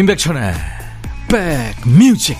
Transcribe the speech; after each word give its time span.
임백천의 0.00 0.54
백뮤직 1.28 2.38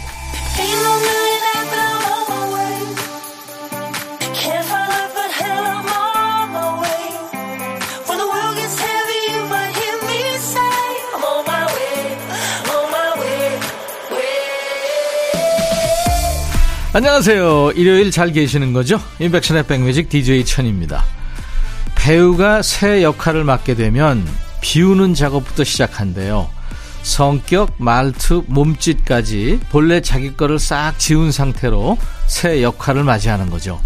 안녕하세요. 16.94 17.72
일요일 17.72 18.10
잘 18.10 18.32
계시는 18.32 18.72
거죠? 18.72 18.98
임백천의 19.18 19.66
백뮤직 19.66 20.08
DJ 20.08 20.46
천입니다. 20.46 21.04
배우가 21.94 22.62
새 22.62 23.02
역할을 23.02 23.44
맡게 23.44 23.74
되면 23.74 24.26
비우는 24.62 25.12
작업부터 25.12 25.62
시작한대요. 25.62 26.59
성격, 27.02 27.74
말투, 27.78 28.44
몸짓까지 28.46 29.60
본래 29.70 30.00
자기 30.00 30.36
거를 30.36 30.58
싹 30.58 30.98
지운 30.98 31.32
상태로 31.32 31.98
새 32.26 32.62
역할을 32.62 33.04
맞이하는 33.04 33.50
거죠. 33.50 33.80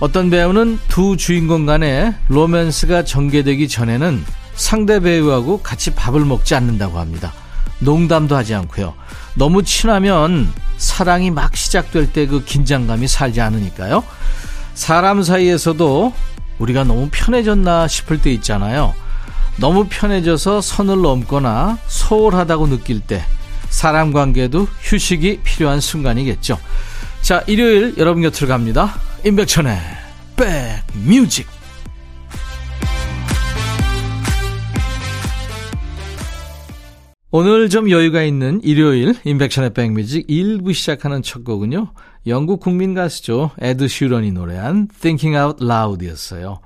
어떤 0.00 0.30
배우는 0.30 0.78
두 0.88 1.16
주인공 1.16 1.66
간에 1.66 2.14
로맨스가 2.28 3.04
전개되기 3.04 3.68
전에는 3.68 4.24
상대 4.54 5.00
배우하고 5.00 5.60
같이 5.62 5.90
밥을 5.90 6.24
먹지 6.24 6.54
않는다고 6.54 6.98
합니다. 6.98 7.32
농담도 7.80 8.36
하지 8.36 8.54
않고요. 8.54 8.94
너무 9.34 9.62
친하면 9.62 10.52
사랑이 10.78 11.30
막 11.30 11.56
시작될 11.56 12.12
때 12.12 12.26
그 12.26 12.44
긴장감이 12.44 13.06
살지 13.06 13.40
않으니까요. 13.40 14.02
사람 14.74 15.22
사이에서도 15.22 16.12
우리가 16.58 16.84
너무 16.84 17.08
편해졌나 17.10 17.88
싶을 17.88 18.20
때 18.20 18.32
있잖아요. 18.32 18.94
너무 19.60 19.86
편해져서 19.88 20.60
선을 20.60 21.02
넘거나 21.02 21.78
소홀하다고 21.88 22.68
느낄 22.68 23.00
때 23.00 23.22
사람 23.70 24.12
관계도 24.12 24.68
휴식이 24.80 25.40
필요한 25.42 25.80
순간이겠죠. 25.80 26.58
자, 27.22 27.42
일요일 27.46 27.94
여러분 27.98 28.22
곁으로 28.22 28.48
갑니다. 28.48 28.94
임백천의 29.24 29.76
백뮤직. 30.36 31.46
오늘 37.30 37.68
좀 37.68 37.90
여유가 37.90 38.22
있는 38.22 38.60
일요일 38.62 39.14
임백천의 39.24 39.74
백뮤직 39.74 40.26
1부 40.28 40.72
시작하는 40.72 41.22
첫 41.22 41.44
곡은요. 41.44 41.92
영국 42.26 42.60
국민 42.60 42.94
가수죠. 42.94 43.50
에드 43.60 43.88
시런이 43.88 44.32
노래한 44.32 44.88
Thinking 45.00 45.36
Out 45.36 45.62
Loud이었어요. 45.62 46.60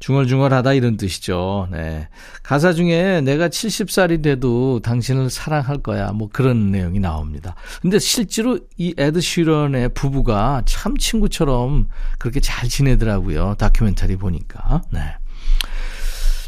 중얼중얼하다 0.00 0.72
이런 0.72 0.96
뜻이죠. 0.96 1.68
네. 1.70 2.08
가사 2.42 2.72
중에 2.72 3.20
내가 3.20 3.48
70살이 3.48 4.22
돼도 4.22 4.80
당신을 4.80 5.30
사랑할 5.30 5.78
거야. 5.78 6.10
뭐 6.12 6.28
그런 6.32 6.70
내용이 6.72 6.98
나옵니다. 6.98 7.54
근데 7.80 7.98
실제로 7.98 8.58
이 8.76 8.94
에드 8.96 9.20
시런의 9.20 9.90
부부가 9.90 10.62
참 10.64 10.96
친구처럼 10.96 11.88
그렇게 12.18 12.40
잘 12.40 12.68
지내더라고요. 12.68 13.54
다큐멘터리 13.58 14.16
보니까. 14.16 14.82
네. 14.90 15.00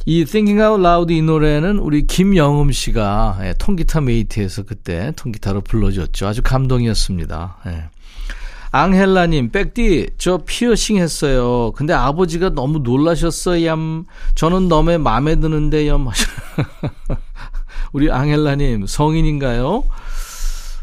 이 0.04 0.24
Thinking 0.24 0.60
Out 0.60 0.80
Loud 0.80 1.14
이 1.14 1.22
노래는 1.22 1.78
우리 1.78 2.06
김영음 2.06 2.72
씨가 2.72 3.38
예, 3.42 3.54
통기타 3.56 4.00
mate에서 4.00 4.64
그때 4.64 5.12
통기타로 5.14 5.60
불러줬죠. 5.60 6.26
아주 6.26 6.42
감동이었습니다. 6.42 7.58
예. 7.66 7.84
앙헬라님, 8.72 9.50
백디, 9.50 10.10
저 10.16 10.38
피어싱 10.38 10.96
했어요. 10.96 11.72
근데 11.72 11.92
아버지가 11.92 12.50
너무 12.50 12.78
놀라셨어요. 12.78 13.76
저는 14.34 14.68
너무 14.68 14.96
마음에 14.98 15.36
드는데요. 15.36 16.02
우리 17.92 18.10
앙헬라님, 18.10 18.86
성인인가요? 18.86 19.84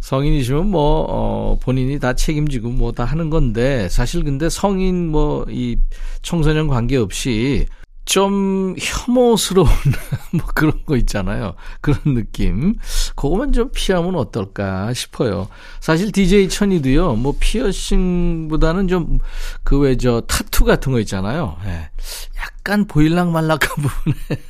성인이시면 0.02 0.68
뭐, 0.70 1.06
어, 1.10 1.58
본인이 1.62 2.00
다 2.00 2.14
책임지고 2.14 2.70
뭐 2.70 2.92
다 2.92 3.06
하는 3.06 3.32
건데, 3.32 3.90
사실 3.90 4.24
근데 4.24 4.50
성인 4.50 5.10
뭐, 5.10 5.46
이 5.50 5.78
청소년 6.22 6.68
관계없이 6.68 7.66
좀 8.10 8.76
혐오스러운 8.80 9.70
뭐 10.34 10.46
그런 10.56 10.84
거 10.86 10.98
있잖아요. 10.98 11.54
그런 11.82 12.00
느낌. 12.16 12.76
그거만 13.16 13.54
좀 13.54 13.70
피하면 13.74 14.16
어떨까 14.16 14.94
싶어요. 14.94 15.48
사실 15.80 16.12
DJ 16.12 16.50
천이도요. 16.50 17.16
뭐 17.16 17.36
피어싱보다는 17.40 18.88
좀그왜저 18.88 20.22
타투 20.28 20.66
같은 20.66 20.92
거 20.92 21.00
있잖아요. 21.02 21.58
예. 21.66 21.90
약간 22.38 22.86
보일락 22.86 23.30
말락한 23.30 23.76
부분에 23.84 24.42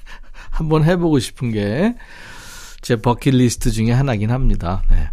한번 0.52 0.84
해보고 0.86 1.20
싶은 1.20 1.52
게 1.52 1.96
제 2.82 2.96
버킷리스트 2.96 3.72
중에 3.72 3.92
하나긴 3.92 4.32
합니다. 4.32 4.84
네. 4.90 5.10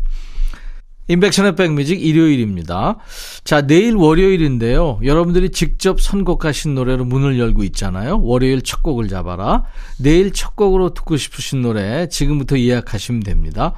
인백션의 1.08 1.54
백뮤직 1.54 2.04
일요일입니다. 2.04 2.98
자, 3.44 3.66
내일 3.66 3.94
월요일인데요. 3.94 4.98
여러분들이 5.04 5.50
직접 5.50 6.00
선곡하신 6.00 6.74
노래로 6.74 7.04
문을 7.04 7.38
열고 7.38 7.62
있잖아요. 7.64 8.20
월요일 8.22 8.62
첫 8.62 8.82
곡을 8.82 9.08
잡아라. 9.08 9.64
내일 9.98 10.32
첫 10.32 10.56
곡으로 10.56 10.94
듣고 10.94 11.16
싶으신 11.16 11.62
노래 11.62 12.08
지금부터 12.08 12.58
예약하시면 12.58 13.22
됩니다. 13.22 13.74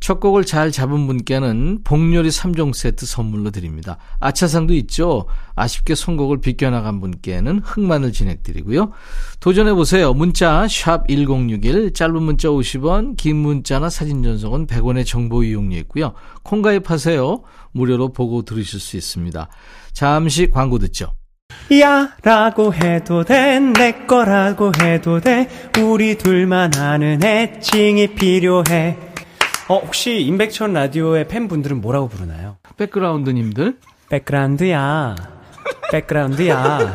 첫 0.00 0.18
곡을 0.18 0.46
잘 0.46 0.72
잡은 0.72 1.06
분께는 1.06 1.80
복요리 1.84 2.30
3종 2.30 2.72
세트 2.72 3.04
선물로 3.04 3.50
드립니다. 3.50 3.98
아차상도 4.18 4.72
있죠. 4.74 5.26
아쉽게 5.60 5.94
선곡을 5.94 6.40
비껴나간 6.40 7.00
분께는 7.00 7.60
흑마늘 7.64 8.12
진행드리고요. 8.12 8.92
도전해보세요. 9.40 10.14
문자 10.14 10.66
1061, 10.66 11.92
짧은 11.92 12.22
문자 12.22 12.48
50원, 12.48 13.16
긴 13.16 13.36
문자나 13.36 13.90
사진 13.90 14.22
전송은 14.22 14.66
100원의 14.66 15.06
정보 15.06 15.42
이용료 15.44 15.76
있고요. 15.78 16.14
콩 16.42 16.62
가입하세요. 16.62 17.42
무료로 17.72 18.12
보고 18.12 18.42
들으실 18.42 18.80
수 18.80 18.96
있습니다. 18.96 19.48
잠시 19.92 20.50
광고 20.50 20.78
듣죠. 20.78 21.12
야 21.80 22.14
라고 22.22 22.72
해도 22.74 23.24
돼 23.24 23.58
내 23.60 23.92
거라고 24.06 24.72
해도 24.80 25.20
돼 25.20 25.48
우리 25.82 26.16
둘만 26.16 26.74
아는 26.76 27.22
애칭이 27.22 28.14
필요해 28.14 28.96
어, 29.68 29.78
혹시 29.78 30.20
임백천 30.22 30.72
라디오의 30.72 31.28
팬분들은 31.28 31.80
뭐라고 31.80 32.08
부르나요? 32.08 32.56
백그라운드님들? 32.76 33.78
백그라운드야. 34.08 35.14
백그라운드야. 35.90 36.94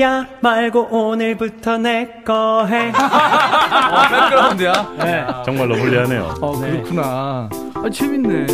야 0.00 0.26
말고 0.42 0.88
오늘부터 0.90 1.78
내 1.78 2.22
거 2.24 2.66
해. 2.66 2.90
어, 2.90 4.08
백그라운드야? 4.10 4.94
네. 4.98 5.26
정말로 5.44 5.74
불리하네요. 5.76 6.34
어, 6.40 6.58
그렇구나. 6.58 7.48
아, 7.74 7.90
재밌네. 7.92 8.46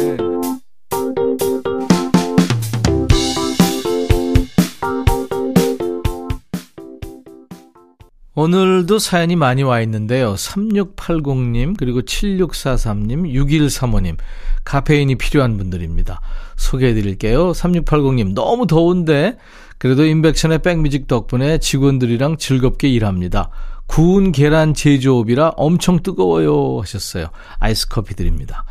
오늘도 8.35 8.99
사연이 8.99 9.37
많이 9.37 9.63
와 9.63 9.81
있는데요. 9.83 10.35
3680님, 10.35 11.77
그리고 11.79 12.01
7643님, 12.01 13.31
6135님, 13.31 14.17
카페인이 14.65 15.15
필요한 15.17 15.59
분들입니다. 15.59 16.21
소개해 16.57 16.95
드릴게요. 16.95 17.53
3680님, 17.53 18.33
너무 18.35 18.67
더운데, 18.67 19.37
그래도 19.83 20.07
인백션의 20.07 20.61
백뮤직 20.61 21.09
덕분에 21.09 21.59
직원들이랑 21.59 22.37
즐겁게 22.37 22.89
일합니다. 22.89 23.51
구운 23.89 24.31
계란 24.31 24.75
제조업이라 24.75 25.55
엄청 25.57 26.05
뜨거워요 26.05 26.79
하셨어요. 26.83 27.27
아이스 27.59 27.89
커피 27.89 28.15
드립니다. 28.15 28.65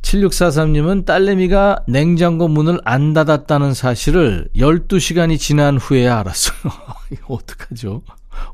7643님은 0.00 1.04
딸내미가 1.04 1.84
냉장고 1.86 2.48
문을 2.48 2.80
안 2.86 3.12
닫았다는 3.12 3.74
사실을 3.74 4.48
12시간이 4.56 5.38
지난 5.38 5.76
후에야 5.76 6.20
알았어요. 6.20 6.56
이거 7.12 7.34
어떡하죠? 7.34 8.00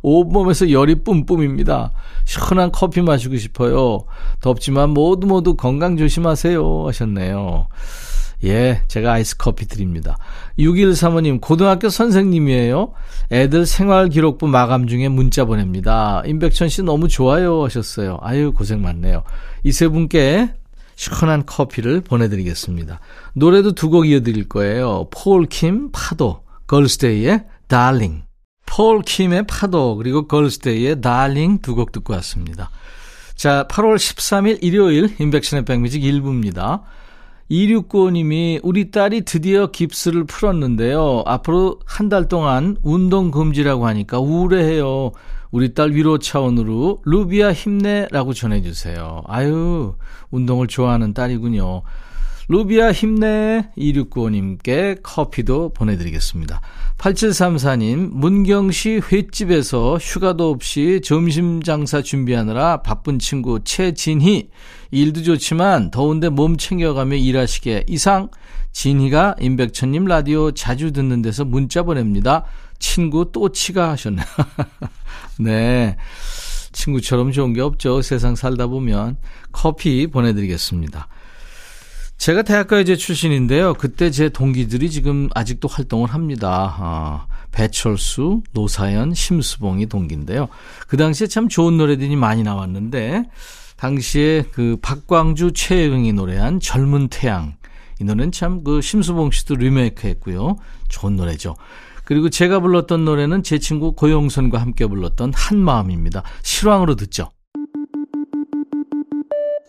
온몸에서 0.03 0.73
열이 0.73 1.05
뿜뿜입니다. 1.05 1.93
시원한 2.25 2.73
커피 2.73 3.03
마시고 3.03 3.37
싶어요. 3.37 4.01
덥지만 4.41 4.91
모두 4.91 5.29
모두 5.29 5.55
건강 5.55 5.97
조심하세요. 5.97 6.89
하셨네요. 6.89 7.69
예, 8.45 8.83
제가 8.89 9.13
아이스 9.13 9.37
커피 9.37 9.67
드립니다. 9.67 10.17
6135님, 10.59 11.41
고등학교 11.41 11.89
선생님이에요. 11.91 12.93
애들 13.31 13.67
생활기록부 13.67 14.47
마감 14.47 14.87
중에 14.87 15.09
문자 15.09 15.45
보냅니다. 15.45 16.23
임백천 16.27 16.69
씨 16.69 16.83
너무 16.83 17.09
좋아요. 17.09 17.63
하셨어요. 17.65 18.19
아유, 18.23 18.53
고생 18.53 18.81
많네요. 18.83 19.25
이 19.65 19.73
세 19.73 19.89
분께 19.89 20.55
시원한 20.97 21.45
커피를 21.47 22.01
보내드리겠습니다. 22.01 23.01
노래도 23.35 23.73
두 23.73 23.89
곡 23.91 24.07
이어드릴 24.09 24.49
거예요. 24.49 25.09
폴킴 25.11 25.91
파도, 25.93 26.43
걸스데이의 26.67 27.45
달링. 27.69 28.23
폴 28.67 29.03
킴의 29.03 29.47
파도 29.47 29.97
그리고 29.97 30.27
걸스데이의 30.29 31.01
달링 31.01 31.59
두 31.61 31.75
곡 31.75 31.93
듣고 31.93 32.13
왔습니다. 32.15 32.71
자, 33.35 33.67
8월 33.71 33.97
13일 33.97 34.59
일요일 34.63 35.15
인백션의 35.19 35.65
백뮤직 35.65 36.03
1부입니다. 36.03 36.83
2695님이 37.51 38.61
우리 38.63 38.91
딸이 38.91 39.23
드디어 39.23 39.67
깁스를 39.71 40.25
풀었는데요. 40.25 41.25
앞으로 41.27 41.81
한 41.85 42.09
달 42.11 42.27
동안 42.29 42.77
운동 42.83 43.31
금지라고 43.31 43.87
하니까 43.87 44.19
우울해해요. 44.19 45.13
우리 45.53 45.75
딸 45.75 45.91
위로 45.93 46.19
차원으로 46.19 47.03
루비아 47.05 47.53
힘내라고 47.53 48.33
전해주세요. 48.35 49.23
아유, 49.27 49.95
운동을 50.31 50.67
좋아하는 50.67 51.13
딸이군요. 51.15 51.83
루비아 52.51 52.91
힘내 52.91 53.71
2695님께 53.79 54.99
커피도 55.05 55.69
보내드리겠습니다. 55.69 56.61
8734님, 56.99 58.11
문경시 58.13 59.01
횟집에서 59.13 59.99
휴가도 59.99 60.51
없이 60.51 61.01
점심 61.05 61.63
장사 61.63 62.03
준비하느라 62.03 62.83
바쁜 62.83 63.21
친구 63.21 63.61
최진희. 63.63 64.51
일도 64.91 65.23
좋지만 65.23 65.93
더운데 65.93 66.29
몸 66.29 66.57
챙겨가며 66.57 67.15
일하시게 67.15 67.85
이상 67.87 68.31
진희가 68.73 69.37
임백천님 69.41 70.07
라디오 70.07 70.51
자주 70.51 70.91
듣는 70.91 71.23
데서 71.23 71.45
문자 71.45 71.85
보냅니다. 71.85 72.43
친구 72.81 73.31
또 73.31 73.53
치가 73.53 73.91
하셨네요. 73.91 74.27
네. 75.39 75.97
친구처럼 76.73 77.31
좋은 77.31 77.53
게 77.53 77.61
없죠. 77.61 78.03
세상 78.03 78.35
살다 78.35 78.67
보면 78.67 79.19
커피 79.53 80.09
보내드리겠습니다. 80.09 81.07
제가 82.21 82.43
대학가요제 82.43 82.97
출신인데요. 82.97 83.73
그때 83.73 84.11
제 84.11 84.29
동기들이 84.29 84.91
지금 84.91 85.31
아직도 85.35 85.69
활동을 85.69 86.13
합니다. 86.13 86.77
아, 86.79 87.27
배철수, 87.51 88.43
노사연, 88.53 89.15
심수봉이 89.15 89.87
동기인데요. 89.87 90.49
그 90.87 90.99
당시에 90.99 91.27
참 91.29 91.49
좋은 91.49 91.79
노래들이 91.79 92.15
많이 92.17 92.43
나왔는데, 92.43 93.25
당시에 93.79 94.45
그 94.53 94.77
박광주, 94.83 95.53
최영이 95.55 96.13
노래한 96.13 96.61
젊은 96.61 97.09
태양. 97.09 97.57
이 97.99 98.05
노래는 98.05 98.33
참 98.33 98.65
그 98.65 98.83
심수봉 98.83 99.31
씨도 99.31 99.57
리메이크 99.57 100.07
했고요. 100.07 100.57
좋은 100.89 101.17
노래죠. 101.17 101.57
그리고 102.05 102.29
제가 102.29 102.61
불렀던 102.61 103.03
노래는 103.03 103.43
제 103.43 103.59
친구 103.59 103.93
고용선과 103.93 104.61
함께 104.61 104.87
불렀던 104.87 105.33
한마음입니다. 105.35 106.23
실황으로 106.43 106.97
듣죠. 106.97 107.31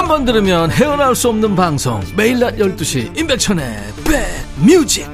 한 0.00 0.08
번 0.08 0.24
들으면 0.24 0.70
헤어나올 0.70 1.14
수 1.14 1.28
없는 1.28 1.54
방송 1.54 2.00
매일 2.16 2.38
낮 2.40 2.56
12시 2.56 3.18
임백천의 3.18 3.64
백뮤직 4.64 5.06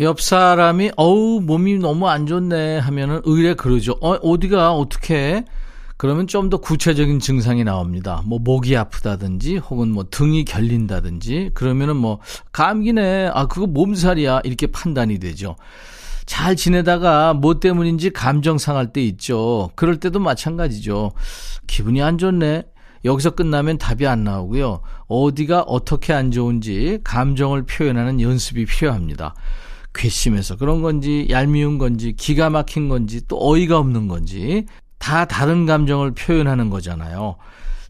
옆 0.00 0.20
사람이 0.22 0.92
어우 0.96 1.42
몸이 1.42 1.78
너무 1.78 2.08
안 2.08 2.26
좋네 2.26 2.78
하면은 2.78 3.20
의뢰 3.24 3.52
그러죠. 3.54 3.92
어 4.00 4.12
어디가 4.14 4.72
어떻게 4.72 5.44
그러면 5.98 6.26
좀 6.26 6.48
더 6.50 6.56
구체적인 6.58 7.20
증상이 7.20 7.62
나옵니다. 7.62 8.22
뭐 8.24 8.38
목이 8.38 8.74
아프다든지 8.76 9.58
혹은 9.58 9.88
뭐 9.92 10.06
등이 10.10 10.44
결린다든지 10.46 11.50
그러면은 11.54 11.96
뭐 11.96 12.20
감기네. 12.52 13.30
아 13.34 13.46
그거 13.46 13.66
몸살이야. 13.66 14.40
이렇게 14.44 14.66
판단이 14.66 15.18
되죠. 15.18 15.56
잘 16.26 16.56
지내다가 16.56 17.32
뭐 17.34 17.60
때문인지 17.60 18.10
감정 18.10 18.58
상할 18.58 18.92
때 18.92 19.02
있죠. 19.04 19.70
그럴 19.76 19.98
때도 19.98 20.18
마찬가지죠. 20.18 21.12
기분이 21.66 22.02
안 22.02 22.18
좋네. 22.18 22.64
여기서 23.04 23.30
끝나면 23.30 23.78
답이 23.78 24.06
안 24.06 24.24
나오고요. 24.24 24.80
어디가 25.06 25.62
어떻게 25.62 26.12
안 26.12 26.32
좋은지 26.32 26.98
감정을 27.04 27.64
표현하는 27.64 28.20
연습이 28.20 28.66
필요합니다. 28.66 29.34
괘씸해서 29.94 30.56
그런 30.56 30.82
건지 30.82 31.26
얄미운 31.30 31.78
건지 31.78 32.12
기가 32.14 32.50
막힌 32.50 32.88
건지 32.88 33.22
또 33.28 33.38
어이가 33.40 33.78
없는 33.78 34.08
건지 34.08 34.66
다 34.98 35.24
다른 35.24 35.66
감정을 35.66 36.12
표현하는 36.12 36.68
거잖아요. 36.68 37.36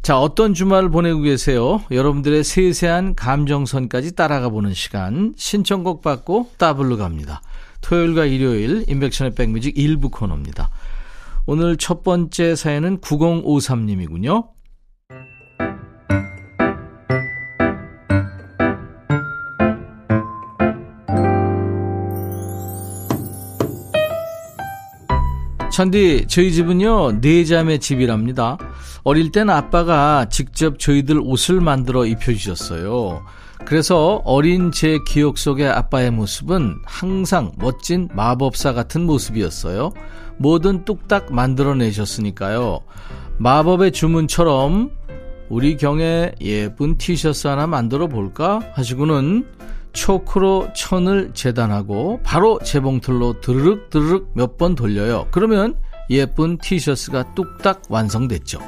자, 0.02 0.20
어떤 0.20 0.54
주말을 0.54 0.90
보내고 0.90 1.22
계세요? 1.22 1.80
여러분들의 1.90 2.44
세세한 2.44 3.16
감정선까지 3.16 4.14
따라가 4.14 4.50
보는 4.50 4.72
시간 4.72 5.34
신청곡 5.36 6.02
받고 6.02 6.50
따블로 6.58 6.96
갑니다. 6.96 7.42
토요일과 7.80 8.24
일요일 8.24 8.84
인백션의 8.88 9.34
백뮤직 9.34 9.76
일부 9.78 10.10
코너입니다. 10.10 10.70
오늘 11.46 11.76
첫 11.76 12.02
번째 12.02 12.56
사연은 12.56 12.98
9053님이군요. 13.00 14.48
천디, 25.72 26.24
저희 26.28 26.52
집은요, 26.52 27.20
네 27.20 27.44
자매 27.44 27.76
집이랍니다. 27.76 28.56
어릴 29.04 29.30
땐 29.30 29.50
아빠가 29.50 30.26
직접 30.30 30.78
저희들 30.78 31.20
옷을 31.22 31.60
만들어 31.60 32.06
입혀주셨어요. 32.06 33.22
그래서 33.64 34.22
어린 34.24 34.70
제 34.70 34.98
기억 35.06 35.38
속의 35.38 35.68
아빠의 35.68 36.10
모습은 36.12 36.80
항상 36.84 37.52
멋진 37.56 38.08
마법사 38.12 38.72
같은 38.72 39.04
모습이었어요. 39.06 39.92
뭐든 40.38 40.84
뚝딱 40.84 41.32
만들어내셨으니까요. 41.32 42.80
마법의 43.38 43.92
주문처럼 43.92 44.90
우리 45.48 45.76
경에 45.76 46.32
예쁜 46.40 46.96
티셔츠 46.96 47.46
하나 47.48 47.66
만들어 47.66 48.06
볼까 48.08 48.60
하시고는 48.74 49.46
초크로 49.92 50.68
천을 50.74 51.30
재단하고 51.32 52.20
바로 52.22 52.58
재봉틀로 52.62 53.40
드르륵 53.40 53.90
드르륵 53.90 54.30
몇 54.34 54.56
번 54.58 54.74
돌려요. 54.74 55.26
그러면 55.30 55.76
예쁜 56.10 56.58
티셔츠가 56.58 57.34
뚝딱 57.34 57.82
완성됐죠. 57.88 58.60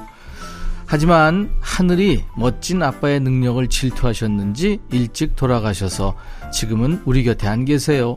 하지만 0.91 1.51
하늘이 1.61 2.25
멋진 2.35 2.83
아빠의 2.83 3.21
능력을 3.21 3.69
질투하셨는지 3.69 4.81
일찍 4.91 5.37
돌아가셔서 5.37 6.15
지금은 6.51 7.03
우리 7.05 7.25
곁에 7.25 7.47
안 7.47 7.67
계세요. 7.67 8.17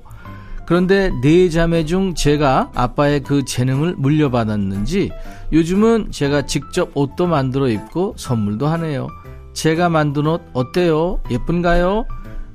그런데 0.65 1.11
네 1.21 1.49
자매 1.49 1.83
중 1.83 2.15
제가 2.15 2.71
아빠의 2.73 3.23
그 3.23 3.43
재능을 3.43 3.95
물려받았는지 3.97 5.11
요즘은 5.51 6.11
제가 6.11 6.45
직접 6.45 6.91
옷도 6.93 7.27
만들어 7.27 7.67
입고 7.67 8.15
선물도 8.17 8.67
하네요. 8.67 9.09
제가 9.51 9.89
만든 9.89 10.27
옷 10.27 10.41
어때요? 10.53 11.19
예쁜가요? 11.29 12.05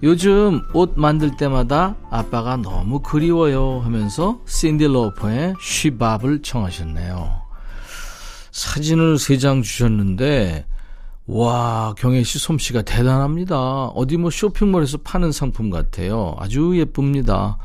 요즘 0.03 0.63
옷 0.73 0.95
만들 0.97 1.37
때마다 1.37 1.95
아빠가 2.11 2.57
너무 2.57 3.01
그리워요 3.01 3.81
하면서 3.85 4.41
신디 4.47 4.87
로퍼의 4.87 5.57
쉬밥을 5.61 6.41
청하셨네요. 6.41 7.46
사진을 8.57 9.19
세 9.19 9.37
장 9.37 9.61
주셨는데 9.61 10.65
와 11.27 11.95
경혜 11.99 12.23
씨 12.23 12.39
솜씨가 12.39 12.83
대단합니다. 12.83 13.89
어디 13.89 14.17
뭐 14.17 14.31
쇼핑몰에서 14.31 14.97
파는 14.99 15.31
상품 15.31 15.69
같아요. 15.69 16.35
아주 16.39 16.73
예쁩니다. 16.79 17.59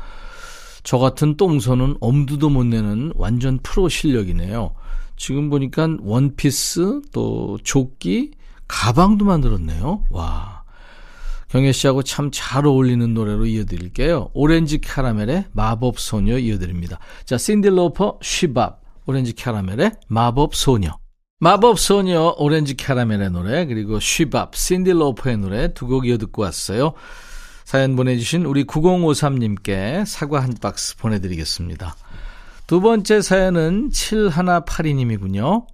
저 0.82 0.98
같은 0.98 1.38
똥손은 1.38 1.96
엄두도 2.00 2.50
못 2.50 2.64
내는 2.64 3.12
완전 3.14 3.58
프로 3.62 3.88
실력이네요. 3.88 4.74
지금 5.16 5.48
보니까 5.48 5.96
원피스 6.02 7.02
또 7.10 7.58
조끼 7.64 8.32
가방도 8.68 9.24
만들었네요. 9.24 10.04
와. 10.10 10.62
경혜 11.48 11.72
씨하고 11.72 12.02
참 12.02 12.30
잘 12.30 12.66
어울리는 12.66 13.14
노래로 13.14 13.46
이어드릴게요. 13.46 14.28
오렌지 14.34 14.78
캐러멜의 14.78 15.46
마법 15.52 15.98
소녀 15.98 16.38
이어드립니다. 16.38 16.98
자, 17.24 17.38
신디 17.38 17.70
로퍼 17.70 18.18
She 18.20 18.50
Bop 18.50 18.81
오렌지 19.06 19.32
캐러멜의 19.32 19.92
마법 20.08 20.54
소녀. 20.54 20.98
마법 21.40 21.78
소녀 21.78 22.34
오렌지 22.38 22.74
캐러멜의 22.74 23.30
노래 23.30 23.66
그리고 23.66 23.98
She 23.98 24.26
Bop 24.26 24.54
신디 24.54 24.92
로퍼의 24.92 25.38
노래 25.38 25.74
두 25.74 25.86
곡 25.86 26.06
이어 26.06 26.18
듣고 26.18 26.42
왔어요. 26.42 26.92
사연 27.64 27.96
보내주신 27.96 28.44
우리 28.44 28.64
9053님께 28.64 30.04
사과 30.04 30.40
한 30.40 30.54
박스 30.60 30.96
보내드리겠습니다. 30.96 31.96
두 32.66 32.80
번째 32.80 33.20
사연은 33.22 33.90
7182님이군요. 33.90 35.66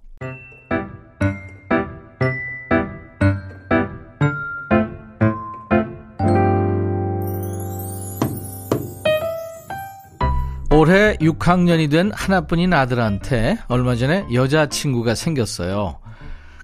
6학년이 11.21 11.91
된 11.91 12.11
하나뿐인 12.13 12.73
아들한테 12.73 13.57
얼마 13.67 13.95
전에 13.95 14.25
여자친구가 14.33 15.15
생겼어요. 15.15 15.99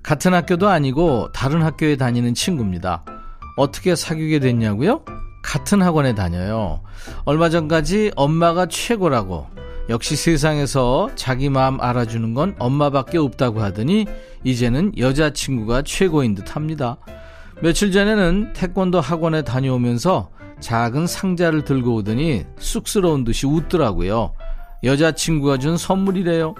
같은 0.01 0.33
학교도 0.33 0.67
아니고 0.69 1.31
다른 1.33 1.61
학교에 1.63 1.95
다니는 1.95 2.33
친구입니다. 2.33 3.03
어떻게 3.57 3.95
사귀게 3.95 4.39
됐냐고요? 4.39 5.03
같은 5.41 5.81
학원에 5.81 6.15
다녀요. 6.15 6.81
얼마 7.25 7.49
전까지 7.49 8.11
엄마가 8.15 8.65
최고라고 8.67 9.47
역시 9.89 10.15
세상에서 10.15 11.09
자기 11.15 11.49
마음 11.49 11.79
알아주는 11.79 12.33
건 12.33 12.55
엄마밖에 12.57 13.17
없다고 13.17 13.61
하더니 13.61 14.05
이제는 14.43 14.97
여자친구가 14.97 15.83
최고인 15.83 16.33
듯 16.33 16.55
합니다. 16.55 16.97
며칠 17.61 17.91
전에는 17.91 18.53
태권도 18.53 18.99
학원에 18.99 19.43
다녀오면서 19.43 20.29
작은 20.59 21.05
상자를 21.07 21.63
들고 21.63 21.95
오더니 21.95 22.45
쑥스러운 22.57 23.23
듯이 23.23 23.45
웃더라고요. 23.45 24.33
여자친구가 24.83 25.57
준 25.57 25.77
선물이래요. 25.77 26.55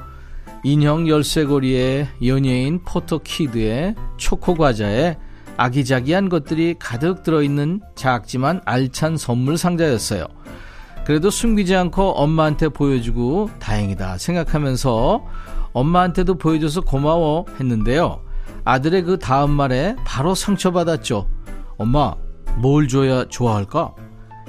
인형 0.64 1.08
열쇠고리에 1.08 2.08
연예인 2.26 2.82
포토키드에 2.84 3.96
초코과자에 4.18 5.18
아기자기한 5.58 6.28
것들이 6.30 6.76
가득 6.80 7.24
들어있는 7.24 7.82
작지만 7.96 8.62
알찬 8.66 9.18
선물 9.18 9.58
상자였어요. 9.58 10.26
그래도 11.06 11.30
숨기지 11.30 11.76
않고 11.76 12.14
엄마한테 12.14 12.70
보여주고 12.70 13.52
다행이다 13.60 14.18
생각하면서 14.18 15.24
엄마한테도 15.72 16.36
보여줘서 16.40 16.82
고마워 16.82 17.46
했는데요. 17.60 18.22
아들의 18.64 19.04
그 19.04 19.20
다음 19.20 19.52
말에 19.52 19.96
바로 20.04 20.34
상처받았죠. 20.34 21.30
엄마, 21.78 22.16
뭘 22.58 22.88
줘야 22.88 23.26
좋아할까? 23.26 23.94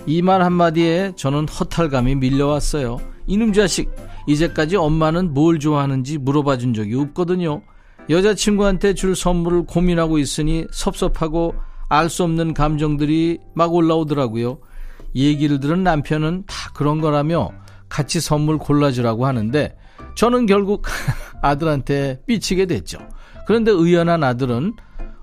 이 0.07 0.23
말 0.23 0.41
한마디에 0.43 1.13
저는 1.17 1.47
허탈감이 1.49 2.15
밀려왔어요. 2.15 2.99
이놈 3.27 3.53
자식, 3.53 3.91
이제까지 4.27 4.77
엄마는 4.77 5.35
뭘 5.35 5.59
좋아하는지 5.59 6.19
물어봐 6.19 6.59
준 6.59 6.75
적이 6.75 6.97
없거든요. 6.97 7.63
여자친구한테 8.09 8.95
줄 8.95 9.17
선물을 9.17 9.67
고민하고 9.67 10.19
있으니 10.19 10.67
섭섭하고 10.71 11.55
알 11.89 12.09
수 12.09 12.25
없는 12.25 12.55
감정들이 12.55 13.39
막 13.55 13.73
올라오더라고요. 13.73 14.59
얘기를 15.15 15.61
들은 15.61 15.83
남편은 15.83 16.45
다 16.47 16.71
그런 16.75 17.01
거라며 17.01 17.51
같이 17.89 18.21
선물 18.21 18.59
골라주라고 18.59 19.27
하는데 19.27 19.77
저는 20.17 20.47
결국 20.47 20.87
아들한테 21.43 22.21
삐치게 22.27 22.67
됐죠. 22.67 22.99
그런데 23.47 23.71
의연한 23.71 24.25
아들은 24.25 24.75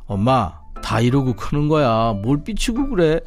엄마 0.05 0.53
다 0.81 1.00
이러고 1.01 1.33
크는 1.33 1.67
거야. 1.67 2.13
뭘 2.13 2.43
삐치고 2.43 2.89
그래. 2.89 3.19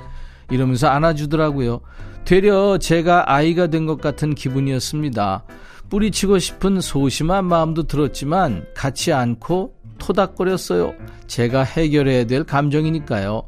이러면서 0.50 0.88
안아주더라고요. 0.88 1.80
되려 2.26 2.76
제가 2.78 3.32
아이가 3.32 3.68
된 3.68 3.86
것 3.86 4.00
같은 4.00 4.34
기분이었습니다. 4.34 5.44
뿌리치고 5.88 6.40
싶은 6.40 6.80
소심한 6.80 7.44
마음도 7.44 7.84
들었지만 7.84 8.66
같이 8.74 9.12
안고 9.12 9.74
토닥거렸어요. 9.98 10.92
제가 11.28 11.62
해결해야 11.62 12.24
될 12.26 12.42
감정이니까요. 12.42 13.44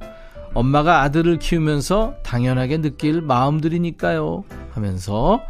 엄마가 0.54 1.02
아들을 1.02 1.40
키우면서 1.40 2.14
당연하게 2.22 2.80
느낄 2.80 3.20
마음들이니까요. 3.20 4.44
하면서 4.70 5.42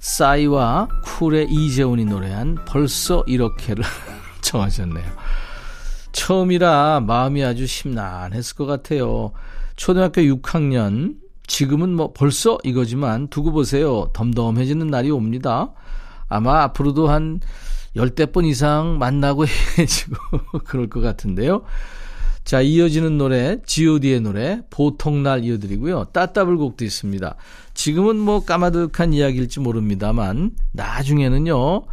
싸이와 0.00 0.88
쿨의 1.04 1.48
이재훈이 1.50 2.04
노래한 2.04 2.66
벌써 2.66 3.24
이렇게를 3.26 3.82
청하셨네요. 4.42 5.06
처음이라 6.12 7.00
마음이 7.06 7.42
아주 7.42 7.66
심란했을 7.66 8.56
것 8.56 8.66
같아요. 8.66 9.32
초등학교 9.76 10.20
6학년, 10.20 11.14
지금은 11.46 11.94
뭐 11.94 12.12
벌써 12.12 12.58
이거지만 12.64 13.28
두고 13.28 13.52
보세요. 13.52 14.10
덤덤해지는 14.12 14.86
날이 14.88 15.10
옵니다. 15.10 15.72
아마 16.28 16.62
앞으로도 16.62 17.08
한 17.08 17.40
열대 17.96 18.26
번 18.26 18.44
이상 18.44 18.98
만나고 18.98 19.44
해지고 19.78 20.16
그럴 20.64 20.88
것 20.88 21.00
같은데요. 21.00 21.62
자, 22.44 22.60
이어지는 22.60 23.16
노래, 23.16 23.56
god의 23.64 24.20
노래, 24.20 24.60
보통날 24.68 25.44
이어드리고요. 25.44 26.04
따따블곡도 26.12 26.84
있습니다. 26.84 27.36
지금은 27.72 28.16
뭐 28.16 28.44
까마득한 28.44 29.14
이야기일지 29.14 29.60
모릅니다만, 29.60 30.50
나중에는요, 30.72 31.84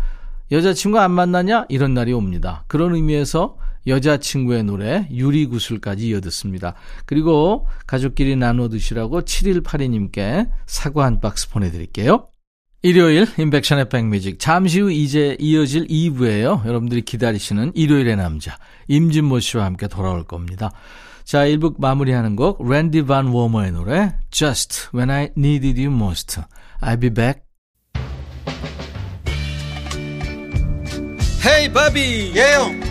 여자친구 0.51 0.99
안 0.99 1.11
만나냐? 1.11 1.67
이런 1.69 1.93
날이 1.93 2.11
옵니다. 2.11 2.65
그런 2.67 2.93
의미에서 2.95 3.55
여자친구의 3.87 4.63
노래, 4.63 5.07
유리구슬까지 5.11 6.07
이어듣습니다. 6.09 6.75
그리고 7.05 7.67
가족끼리 7.87 8.35
나눠 8.35 8.69
드시라고 8.69 9.21
7182님께 9.21 10.49
사과 10.65 11.05
한 11.05 11.19
박스 11.19 11.49
보내드릴게요. 11.49 12.27
일요일 12.83 13.27
인백션의 13.37 13.89
백뮤직 13.89 14.39
잠시 14.39 14.79
후 14.79 14.91
이제 14.91 15.37
이어질 15.39 15.87
2부예요. 15.87 16.65
여러분들이 16.65 17.01
기다리시는 17.03 17.73
일요일의 17.75 18.15
남자 18.15 18.57
임진모 18.87 19.39
씨와 19.39 19.65
함께 19.65 19.87
돌아올 19.87 20.23
겁니다. 20.23 20.71
자 21.23 21.45
1부 21.45 21.79
마무리하는 21.79 22.35
곡 22.35 22.67
랜디 22.67 23.05
반 23.05 23.27
워머의 23.27 23.71
노래 23.71 24.15
Just 24.31 24.89
When 24.93 25.11
I 25.11 25.29
Needed 25.37 25.79
You 25.79 25.95
Most 25.95 26.41
I'll 26.81 26.99
be 26.99 27.11
back 27.11 27.43
헤이 31.45 31.71
바비 31.71 32.33
예영 32.35 32.90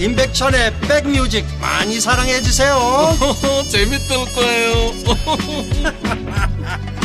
임백천의 0.00 0.80
백뮤직 0.80 1.44
많이 1.60 2.00
사랑해 2.00 2.40
주세요 2.40 2.78
재밌을 3.70 4.16
거예요 4.34 4.92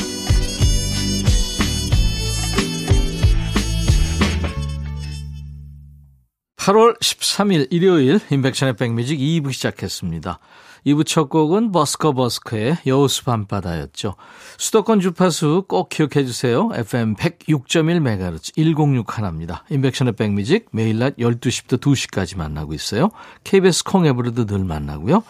8월 6.64 6.98
13일 7.02 7.68
일요일 7.72 8.22
인백션의 8.30 8.78
백뮤직 8.78 9.20
2부 9.20 9.52
시작했습니다. 9.52 10.40
2부 10.86 11.06
첫 11.06 11.30
곡은 11.30 11.72
버스커 11.72 12.14
버스커의 12.14 12.78
여우수 12.86 13.24
밤바다였죠. 13.24 14.16
수도권 14.58 15.00
주파수 15.00 15.64
꼭 15.68 15.90
기억해 15.90 16.26
주세요. 16.26 16.70
FM 16.74 17.16
106.1MHz 17.16 18.56
106 18.56 19.18
하나입니다. 19.18 19.64
인백션의 19.70 20.14
백뮤직 20.14 20.68
매일 20.72 21.00
낮 21.00 21.16
12시부터 21.18 21.80
2시까지 21.80 22.38
만나고 22.38 22.74
있어요. 22.74 23.12
KBS 23.44 23.86
콩앱으로도 23.86 24.46
늘 24.46 24.66
만나고요. 24.66 25.24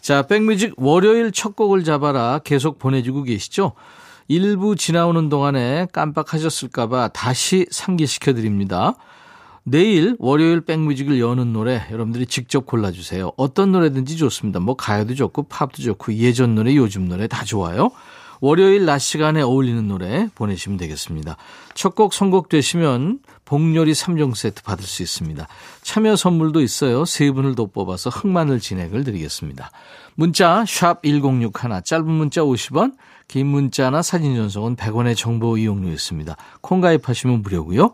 자, 0.00 0.22
백뮤직 0.22 0.74
월요일 0.76 1.30
첫 1.30 1.56
곡을 1.56 1.84
잡아라 1.84 2.40
계속 2.42 2.78
보내주고 2.78 3.24
계시죠. 3.24 3.72
일부 4.28 4.76
지나오는 4.76 5.28
동안에 5.28 5.88
깜빡하셨을까봐 5.92 7.08
다시 7.08 7.66
상기시켜 7.70 8.32
드립니다. 8.32 8.94
내일 9.64 10.16
월요일 10.18 10.62
백뮤직을 10.62 11.20
여는 11.20 11.52
노래 11.52 11.82
여러분들이 11.90 12.26
직접 12.26 12.66
골라주세요. 12.66 13.32
어떤 13.36 13.72
노래든지 13.72 14.16
좋습니다. 14.16 14.60
뭐 14.60 14.74
가요도 14.74 15.14
좋고 15.14 15.44
팝도 15.44 15.82
좋고 15.82 16.14
예전 16.14 16.54
노래 16.54 16.74
요즘 16.76 17.08
노래 17.08 17.26
다 17.28 17.44
좋아요. 17.44 17.90
월요일 18.40 18.86
낮 18.86 18.98
시간에 18.98 19.42
어울리는 19.42 19.86
노래 19.86 20.28
보내시면 20.34 20.78
되겠습니다. 20.78 21.36
첫 21.74 21.94
곡 21.94 22.14
선곡되시면 22.14 23.18
복요리 23.44 23.92
3종 23.92 24.34
세트 24.34 24.62
받을 24.62 24.84
수 24.84 25.02
있습니다. 25.02 25.46
참여 25.82 26.16
선물도 26.16 26.62
있어요. 26.62 27.04
세 27.04 27.30
분을 27.30 27.54
더 27.54 27.66
뽑아서 27.66 28.08
흑마늘 28.08 28.60
진행을 28.60 29.04
드리겠습니다. 29.04 29.70
문자 30.14 30.64
1061, 30.66 31.50
짧은 31.84 32.10
문자 32.10 32.40
50원, 32.40 32.94
긴 33.28 33.48
문자나 33.48 34.02
사진 34.02 34.34
전송은 34.36 34.76
100원의 34.76 35.16
정보 35.16 35.58
이용료 35.58 35.90
있습니다. 35.90 36.36
콩 36.62 36.80
가입하시면 36.80 37.42
무료고요. 37.42 37.92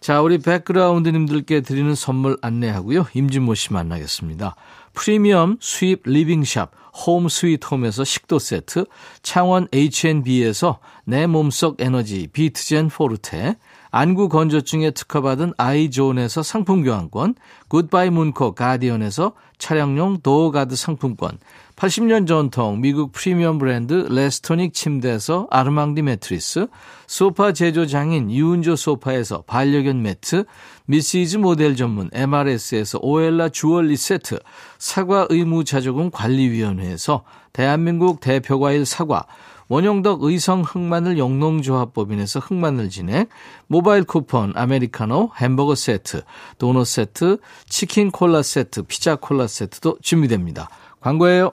자, 0.00 0.22
우리 0.22 0.38
백그라운드님들께 0.38 1.60
드리는 1.60 1.94
선물 1.94 2.38
안내하고요. 2.40 3.08
임진모 3.12 3.54
씨 3.54 3.74
만나겠습니다. 3.74 4.56
프리미엄 4.94 5.58
수입 5.60 6.04
living 6.06 6.46
shop 6.46 6.72
홈 7.06 7.28
스위트 7.28 7.66
홈에서 7.66 8.02
식도 8.02 8.38
세트, 8.38 8.86
창원 9.22 9.68
H&B에서 9.72 10.78
내 11.04 11.26
몸속 11.26 11.82
에너지 11.82 12.28
비트젠 12.32 12.88
포르테, 12.88 13.56
안구 13.90 14.30
건조증에 14.30 14.92
특허받은 14.92 15.52
아이존에서 15.58 16.42
상품 16.42 16.82
교환권, 16.82 17.34
굿바이 17.68 18.08
문코 18.08 18.54
가디언에서 18.54 19.34
차량용 19.58 20.20
door 20.22 20.46
guard 20.46 20.76
상품권, 20.76 21.38
80년 21.80 22.26
전통 22.26 22.82
미국 22.82 23.10
프리미엄 23.10 23.56
브랜드 23.56 24.06
레스토닉 24.10 24.74
침대에서 24.74 25.46
아르망디 25.50 26.02
매트리스, 26.02 26.66
소파 27.06 27.54
제조 27.54 27.86
장인 27.86 28.30
유운조 28.30 28.76
소파에서 28.76 29.44
반려견 29.46 30.02
매트, 30.02 30.44
미시즈 30.84 31.38
모델 31.38 31.76
전문 31.76 32.10
MRS에서 32.12 32.98
오엘라 33.00 33.48
주얼리 33.48 33.96
세트, 33.96 34.40
사과 34.78 35.26
의무 35.30 35.64
자조금 35.64 36.10
관리위원회에서 36.10 37.24
대한민국 37.54 38.20
대표과일 38.20 38.84
사과, 38.84 39.24
원용덕 39.68 40.22
의성 40.22 40.60
흑마늘 40.60 41.16
영농조합법인에서 41.16 42.40
흑마늘 42.40 42.90
진액, 42.90 43.30
모바일 43.68 44.04
쿠폰, 44.04 44.52
아메리카노, 44.54 45.30
햄버거 45.38 45.74
세트, 45.74 46.24
도넛 46.58 46.86
세트, 46.86 47.38
치킨 47.70 48.10
콜라 48.10 48.42
세트, 48.42 48.82
피자 48.82 49.16
콜라 49.16 49.46
세트도 49.46 50.00
준비됩니다. 50.02 50.68
광고예요. 51.00 51.52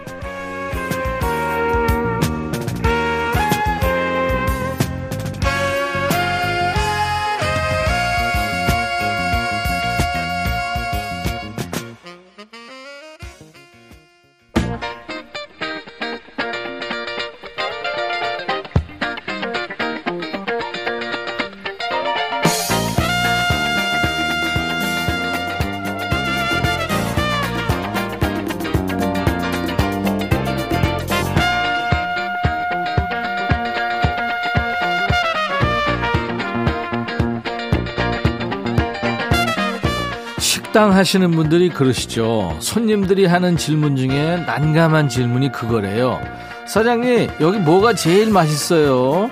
식당 40.71 40.93
하시는 40.93 41.31
분들이 41.31 41.67
그러시죠. 41.67 42.55
손님들이 42.61 43.25
하는 43.25 43.57
질문 43.57 43.97
중에 43.97 44.37
난감한 44.47 45.09
질문이 45.09 45.51
그거래요. 45.51 46.17
사장님, 46.65 47.29
여기 47.41 47.57
뭐가 47.57 47.93
제일 47.93 48.31
맛있어요? 48.31 49.29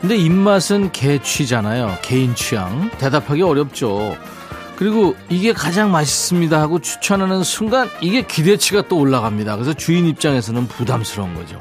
근데 0.00 0.16
입맛은 0.16 0.90
개취잖아요. 0.90 1.98
개인 2.02 2.34
취향. 2.34 2.90
대답하기 2.98 3.40
어렵죠. 3.40 4.16
그리고 4.74 5.14
이게 5.28 5.52
가장 5.52 5.92
맛있습니다 5.92 6.60
하고 6.60 6.80
추천하는 6.80 7.44
순간 7.44 7.88
이게 8.00 8.22
기대치가 8.22 8.82
또 8.88 8.98
올라갑니다. 8.98 9.54
그래서 9.54 9.72
주인 9.74 10.06
입장에서는 10.06 10.66
부담스러운 10.66 11.36
거죠. 11.36 11.60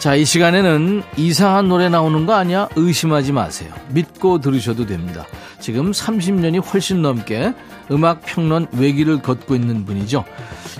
자, 0.00 0.16
이 0.16 0.24
시간에는 0.24 1.04
이상한 1.16 1.68
노래 1.68 1.88
나오는 1.88 2.26
거 2.26 2.34
아니야? 2.34 2.68
의심하지 2.74 3.30
마세요. 3.30 3.70
믿고 3.90 4.40
들으셔도 4.40 4.84
됩니다. 4.84 5.24
지금 5.60 5.92
30년이 5.92 6.62
훨씬 6.72 7.02
넘게 7.02 7.54
음악 7.90 8.22
평론 8.22 8.66
외길을 8.72 9.22
걷고 9.22 9.54
있는 9.54 9.84
분이죠. 9.84 10.24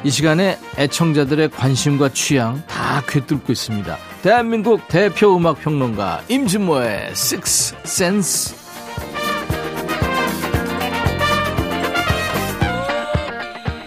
이 0.05 0.11
시간에 0.11 0.59
애청자들의 0.79 1.51
관심과 1.51 2.11
취향 2.11 2.63
다 2.67 3.03
꿰뚫고 3.09 3.53
있습니다. 3.53 3.97
대한민국 4.23 4.87
대표 4.89 5.37
음악 5.37 5.61
평론가 5.61 6.23
임진모의 6.29 7.09
Six 7.11 7.77
Sense. 7.85 8.57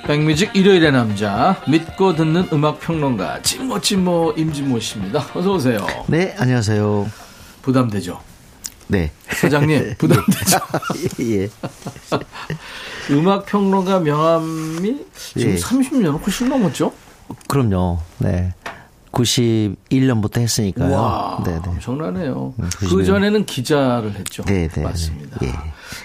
백뮤직 0.07 0.55
일요일의 0.55 0.91
남자 0.91 1.61
믿고 1.67 2.15
듣는 2.15 2.47
음악 2.51 2.79
평론가 2.79 3.43
찐모 3.43 3.79
찐모 3.79 4.33
임진모 4.37 4.79
씨입니다. 4.79 5.23
어서 5.35 5.53
오세요. 5.53 5.85
네, 6.07 6.35
안녕하세요. 6.39 7.07
부담되죠? 7.61 8.28
네. 8.89 9.11
사장님 9.29 9.95
부담되죠? 9.97 10.57
예. 11.21 11.49
음악 13.13 13.45
평론가 13.45 13.99
명함이 13.99 15.05
지금 15.15 15.51
예. 15.51 15.55
30년 15.55 16.19
훨씬 16.23 16.49
넘었죠? 16.49 16.91
그럼요. 17.47 17.99
네. 18.17 18.53
91년부터 19.11 20.39
했으니까요. 20.39 20.93
와, 20.95 21.43
네, 21.45 21.53
네. 21.53 21.61
엄청나네요. 21.65 22.53
음, 22.59 22.69
그 22.77 22.87
90년. 22.87 23.05
전에는 23.05 23.45
기자를 23.45 24.13
했죠. 24.15 24.43
네, 24.45 24.67
네, 24.67 24.81
맞습니다. 24.81 25.37
네. 25.39 25.51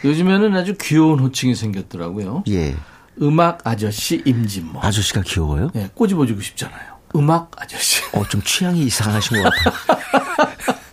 요즘에는 0.04 0.56
아주 0.56 0.74
귀여운 0.80 1.18
호칭이 1.20 1.54
생겼더라고요. 1.54 2.44
예. 2.48 2.74
음악 3.22 3.60
아저씨 3.66 4.22
임진모. 4.24 4.80
아저씨가 4.82 5.22
귀여워요? 5.22 5.70
네, 5.74 5.88
꼬집어주고 5.94 6.40
싶잖아요. 6.40 6.94
음악 7.16 7.50
아저씨. 7.56 8.02
어, 8.12 8.24
좀 8.28 8.42
취향이 8.42 8.82
이상하신 8.84 9.42
것 9.42 9.50
같아요. 9.50 10.74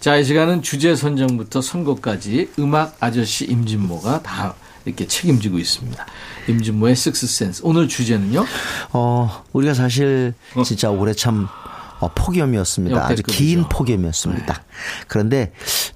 자, 0.00 0.16
이 0.16 0.24
시간은 0.24 0.62
주제 0.62 0.96
선정부터 0.96 1.60
선곡까지 1.60 2.52
음악 2.58 2.96
아저씨 3.00 3.44
임진모가 3.44 4.22
다 4.22 4.54
이렇게 4.86 5.06
책임지고 5.06 5.58
있습니다. 5.58 6.06
임진모의 6.48 6.96
식스센스. 6.96 7.60
오늘 7.66 7.86
주제는요? 7.86 8.46
어, 8.94 9.44
우리가 9.52 9.74
사실 9.74 10.32
진짜 10.64 10.90
올해 10.90 11.12
참 11.12 11.48
어, 11.98 12.08
폭염이었습니다. 12.14 13.06
아주. 13.06 13.22
긴 13.24 13.64
폭염이었습니다. 13.68 14.62
그런데 15.06 15.52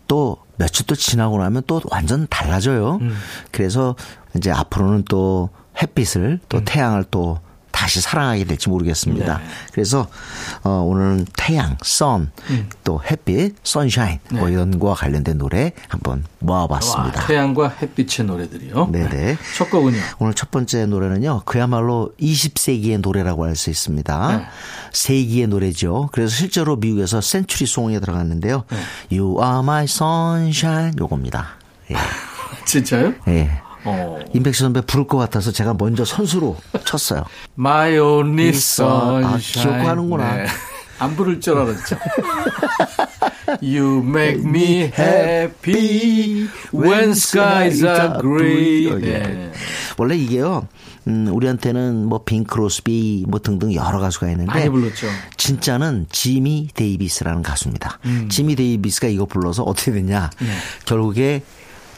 또 0.06 0.36
며칠 0.58 0.84
또 0.84 0.94
지나고 0.94 1.38
나면 1.38 1.62
또 1.66 1.80
완전 1.90 2.26
달라져요. 2.28 2.98
음. 3.00 3.16
그래서 3.52 3.96
이제 4.36 4.50
앞으로는 4.50 5.04
또 5.08 5.48
햇빛을 5.80 6.40
또 6.50 6.58
음. 6.58 6.62
태양을 6.66 7.04
또 7.10 7.40
다시 7.84 8.00
사랑하게 8.00 8.44
될지 8.44 8.70
모르겠습니다. 8.70 9.36
네. 9.36 9.44
그래서 9.74 10.08
어, 10.62 10.70
오늘은 10.70 11.26
태양, 11.36 11.76
선, 11.82 12.30
음. 12.48 12.70
또 12.82 12.98
햇빛, 13.04 13.56
선샤인 13.62 14.20
뭐 14.30 14.46
네. 14.46 14.54
이런 14.54 14.78
거와 14.78 14.94
관련된 14.94 15.36
노래 15.36 15.72
한번 15.88 16.24
모아봤습니다. 16.38 17.20
와, 17.20 17.26
태양과 17.26 17.68
햇빛의 17.82 18.24
노래들이요. 18.24 18.88
네네. 18.90 19.36
첫 19.58 19.68
곡은요? 19.68 19.98
오늘 20.18 20.32
첫 20.32 20.50
번째 20.50 20.86
노래는요, 20.86 21.42
그야말로 21.44 22.10
20세기의 22.18 23.02
노래라고 23.02 23.44
할 23.44 23.54
수 23.54 23.68
있습니다. 23.68 24.36
네. 24.38 24.46
세기의 24.92 25.46
노래죠. 25.48 26.08
그래서 26.12 26.34
실제로 26.34 26.76
미국에서 26.76 27.20
센츄리 27.20 27.66
송에 27.66 28.00
들어갔는데요. 28.00 28.64
네. 28.70 29.18
You 29.18 29.36
are 29.42 29.58
my 29.58 29.84
sunshine. 29.84 30.94
요겁니다. 30.98 31.48
예. 31.90 31.96
진짜요? 32.64 33.12
예. 33.28 33.60
어. 33.84 34.18
임백수 34.32 34.62
선배 34.64 34.80
부를 34.80 35.06
것 35.06 35.18
같아서 35.18 35.52
제가 35.52 35.74
먼저 35.78 36.04
선수로 36.04 36.56
쳤어요. 36.84 37.24
My 37.58 37.96
only 37.98 38.50
있어. 38.50 39.22
아. 39.22 39.36
기억하는구나. 39.38 40.36
네. 40.36 40.46
안 40.98 41.16
부를 41.16 41.40
줄 41.40 41.58
알았죠. 41.58 41.96
You 43.60 44.02
make 44.02 44.42
me 44.44 44.90
happy 44.98 46.48
when 46.72 47.10
skies 47.10 47.84
are 47.84 48.20
gray. 48.20 48.86
예. 49.02 49.18
네. 49.18 49.52
원래 49.98 50.16
이게요, 50.16 50.66
음, 51.06 51.28
우리한테는 51.30 52.06
뭐 52.06 52.25
빙 52.25 52.44
크로스비 52.44 53.26
뭐 53.28 53.38
등등 53.40 53.74
여러 53.74 54.00
가수가 54.00 54.28
있는데 54.30 54.46
많이 54.46 54.68
불렀죠. 54.68 55.06
진짜는 55.36 56.06
지미 56.10 56.68
데이비스라는 56.74 57.42
가수입니다. 57.42 57.98
음. 58.06 58.28
지미 58.30 58.56
데이비스가 58.56 59.08
이거 59.08 59.26
불러서 59.26 59.62
어떻게 59.62 59.92
됐냐? 59.92 60.30
네. 60.40 60.46
결국에 60.86 61.42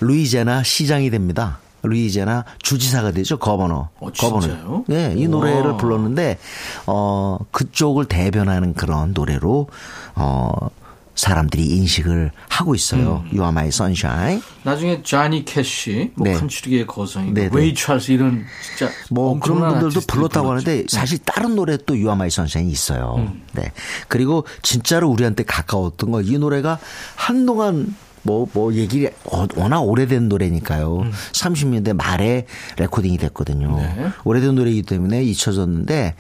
루이지애나 0.01 0.63
시장이 0.63 1.11
됩니다. 1.11 1.59
루이지애나 1.87 2.45
주지사가 2.63 3.13
되죠. 3.13 3.39
Governor. 3.39 3.89
어, 4.01 4.11
governor. 4.13 4.85
네, 4.89 5.15
이 5.17 5.25
와. 5.25 5.31
노래를 5.31 5.77
불렀는데 5.77 6.39
어 6.87 7.39
그쪽을 7.51 8.05
대변하는 8.07 8.75
그런 8.75 9.13
노래로 9.13 9.69
어 10.17 10.51
사람들이 11.15 11.65
인식을 11.65 12.31
하고 12.51 12.75
있어요. 12.75 13.23
음. 13.25 13.29
You 13.31 13.41
are 13.41 13.49
my 13.49 13.69
sunshine. 13.69 14.43
나중에 14.65 15.03
자니 15.03 15.47
캐시, 15.47 16.13
뭐 16.15 16.27
네. 16.29 16.35
country의 16.35 16.87
거성이, 16.87 17.33
네, 17.33 17.49
네. 17.49 17.57
레이 17.57 17.75
찰스 17.75 18.13
이런 18.13 18.45
진짜 18.77 18.93
뭐 19.11 19.41
그런 19.41 19.61
분들도 19.67 20.01
불렀다고 20.07 20.49
불렀죠. 20.49 20.69
하는데 20.71 20.87
사실 20.91 21.19
다른 21.25 21.55
노래 21.57 21.79
또 21.87 21.97
You 21.97 22.09
Are 22.09 22.21
My 22.21 22.29
Sunshine이 22.29 22.71
있어요. 22.71 23.15
음. 23.17 23.43
네. 23.55 23.73
그리고 24.09 24.45
진짜로 24.61 25.09
우리한테 25.09 25.45
가까웠던 25.45 26.11
거 26.11 26.21
이 26.21 26.37
노래가 26.37 26.79
한동안 27.15 27.97
뭐, 28.27 28.49
뭐, 28.53 28.75
얘기, 28.75 29.09
어, 29.25 29.47
워낙 29.57 29.81
오래된 29.81 30.29
노래니까요. 30.29 31.05
30년대 31.33 31.95
말에 31.95 32.47
레코딩이 32.77 33.19
됐거든요. 33.19 33.69
음. 33.69 33.77
네. 33.77 34.09
오래된 34.25 34.55
노래이기 34.57 34.83
때문에 34.83 35.23
잊혀졌는데, 35.23 36.15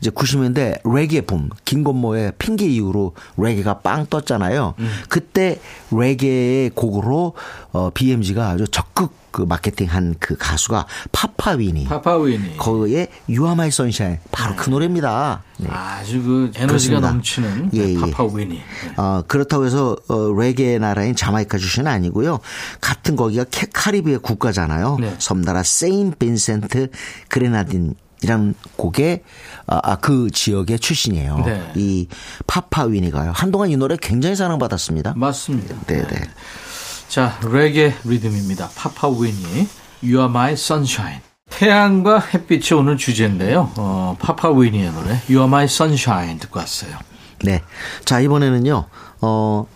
이제 0.00 0.10
90년대 0.10 0.80
레게 0.92 1.20
붐, 1.22 1.50
김건모의 1.64 2.32
핑계 2.38 2.66
이후로 2.66 3.14
레게가 3.36 3.78
빵 3.78 4.06
떴잖아요. 4.06 4.74
음. 4.78 4.90
그때 5.08 5.60
레게의 5.90 6.70
곡으로, 6.74 7.34
어, 7.72 7.90
BMG가 7.94 8.50
아주 8.50 8.66
적극 8.68 9.21
그 9.32 9.42
마케팅한 9.42 10.16
그 10.20 10.36
가수가 10.36 10.86
파파위니. 11.10 11.86
파파위니. 11.86 12.58
거기에 12.58 13.08
My 13.28 13.68
Sunshine 13.68 14.18
바로 14.30 14.54
그 14.54 14.70
노래입니다. 14.70 15.42
네. 15.58 15.68
아주 15.70 16.22
그 16.22 16.50
에너지가 16.54 16.66
그렇습니다. 16.66 17.10
넘치는 17.10 17.70
예, 17.74 17.94
예. 17.94 17.98
파파위니. 18.00 18.60
어, 18.96 19.22
그렇다고 19.26 19.64
해서 19.66 19.96
어, 20.08 20.32
레게 20.38 20.78
나라인 20.78 21.16
자마이카 21.16 21.58
출신은 21.58 21.90
아니고요. 21.90 22.38
같은 22.80 23.16
거기가 23.16 23.44
캐- 23.50 23.66
카리브해 23.72 24.18
국가잖아요. 24.18 24.98
네. 25.00 25.16
섬나라 25.18 25.62
세인 25.62 26.14
빈센트 26.18 26.88
그레나딘이라는 27.28 28.54
곳의 28.76 29.22
아, 29.66 29.80
아, 29.82 29.96
그 29.96 30.30
지역의 30.30 30.78
출신이에요. 30.78 31.42
네. 31.46 31.72
이 31.76 32.08
파파위니가요. 32.46 33.32
한동안 33.34 33.70
이 33.70 33.76
노래 33.76 33.96
굉장히 34.00 34.36
사랑받았습니다. 34.36 35.14
맞습니다. 35.16 35.74
네, 35.86 36.06
네. 36.06 36.20
자, 37.12 37.38
레게 37.44 37.92
리듬입니다. 38.04 38.70
파파 38.74 39.08
위니, 39.08 39.68
You 40.02 40.16
Are 40.16 40.30
My 40.30 40.54
Sunshine. 40.54 41.20
태양과 41.50 42.20
햇빛이 42.20 42.72
오늘 42.72 42.96
주제인데요. 42.96 43.70
어, 43.76 44.16
파파 44.18 44.50
위니의 44.50 44.90
노래, 44.92 45.10
You 45.28 45.40
Are 45.40 45.44
My 45.44 45.64
Sunshine 45.64 46.38
듣고 46.38 46.58
왔어요. 46.58 46.96
네. 47.44 47.60
자, 48.06 48.18
이번에는요, 48.18 48.86
어, 49.20 49.66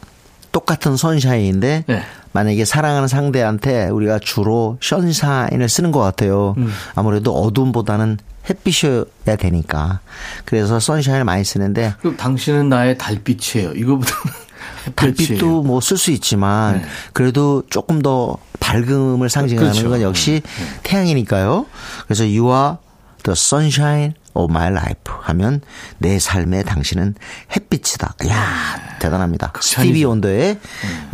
똑같은 0.50 0.96
선샤인인데, 0.96 1.84
네. 1.86 2.02
만약에 2.32 2.64
사랑하는 2.64 3.06
상대한테 3.06 3.88
우리가 3.88 4.18
주로 4.18 4.78
선샤인을 4.80 5.68
쓰는 5.68 5.92
것 5.92 6.00
같아요. 6.00 6.54
음. 6.56 6.72
아무래도 6.94 7.34
어둠보다는 7.34 8.16
햇빛이어야 8.48 9.36
되니까. 9.38 10.00
그래서 10.46 10.80
선샤인을 10.80 11.24
많이 11.24 11.44
쓰는데, 11.44 11.96
그럼 12.00 12.16
당신은 12.16 12.70
나의 12.70 12.96
달빛이에요. 12.96 13.72
이거보다는. 13.72 14.45
달빛도 14.94 15.62
뭐 15.62 15.80
쓸 15.80 15.96
수 15.98 16.10
있지만, 16.12 16.80
네. 16.82 16.86
그래도 17.12 17.62
조금 17.70 18.00
더 18.02 18.36
밝음을 18.60 19.28
상징하는 19.28 19.70
그렇죠. 19.72 19.88
건 19.90 20.02
역시 20.02 20.42
태양이니까요. 20.82 21.66
그래서 22.04 22.24
are 22.24 22.76
the 23.26 23.34
sunshine 23.34 24.14
of 24.34 24.52
my 24.52 24.68
life 24.70 25.02
하면 25.22 25.60
내 25.98 26.18
삶에 26.18 26.62
당신은 26.62 27.14
햇빛이다. 27.56 28.14
이야, 28.26 28.98
대단합니다. 29.00 29.52
스티비 29.60 30.04
원더의 30.04 30.58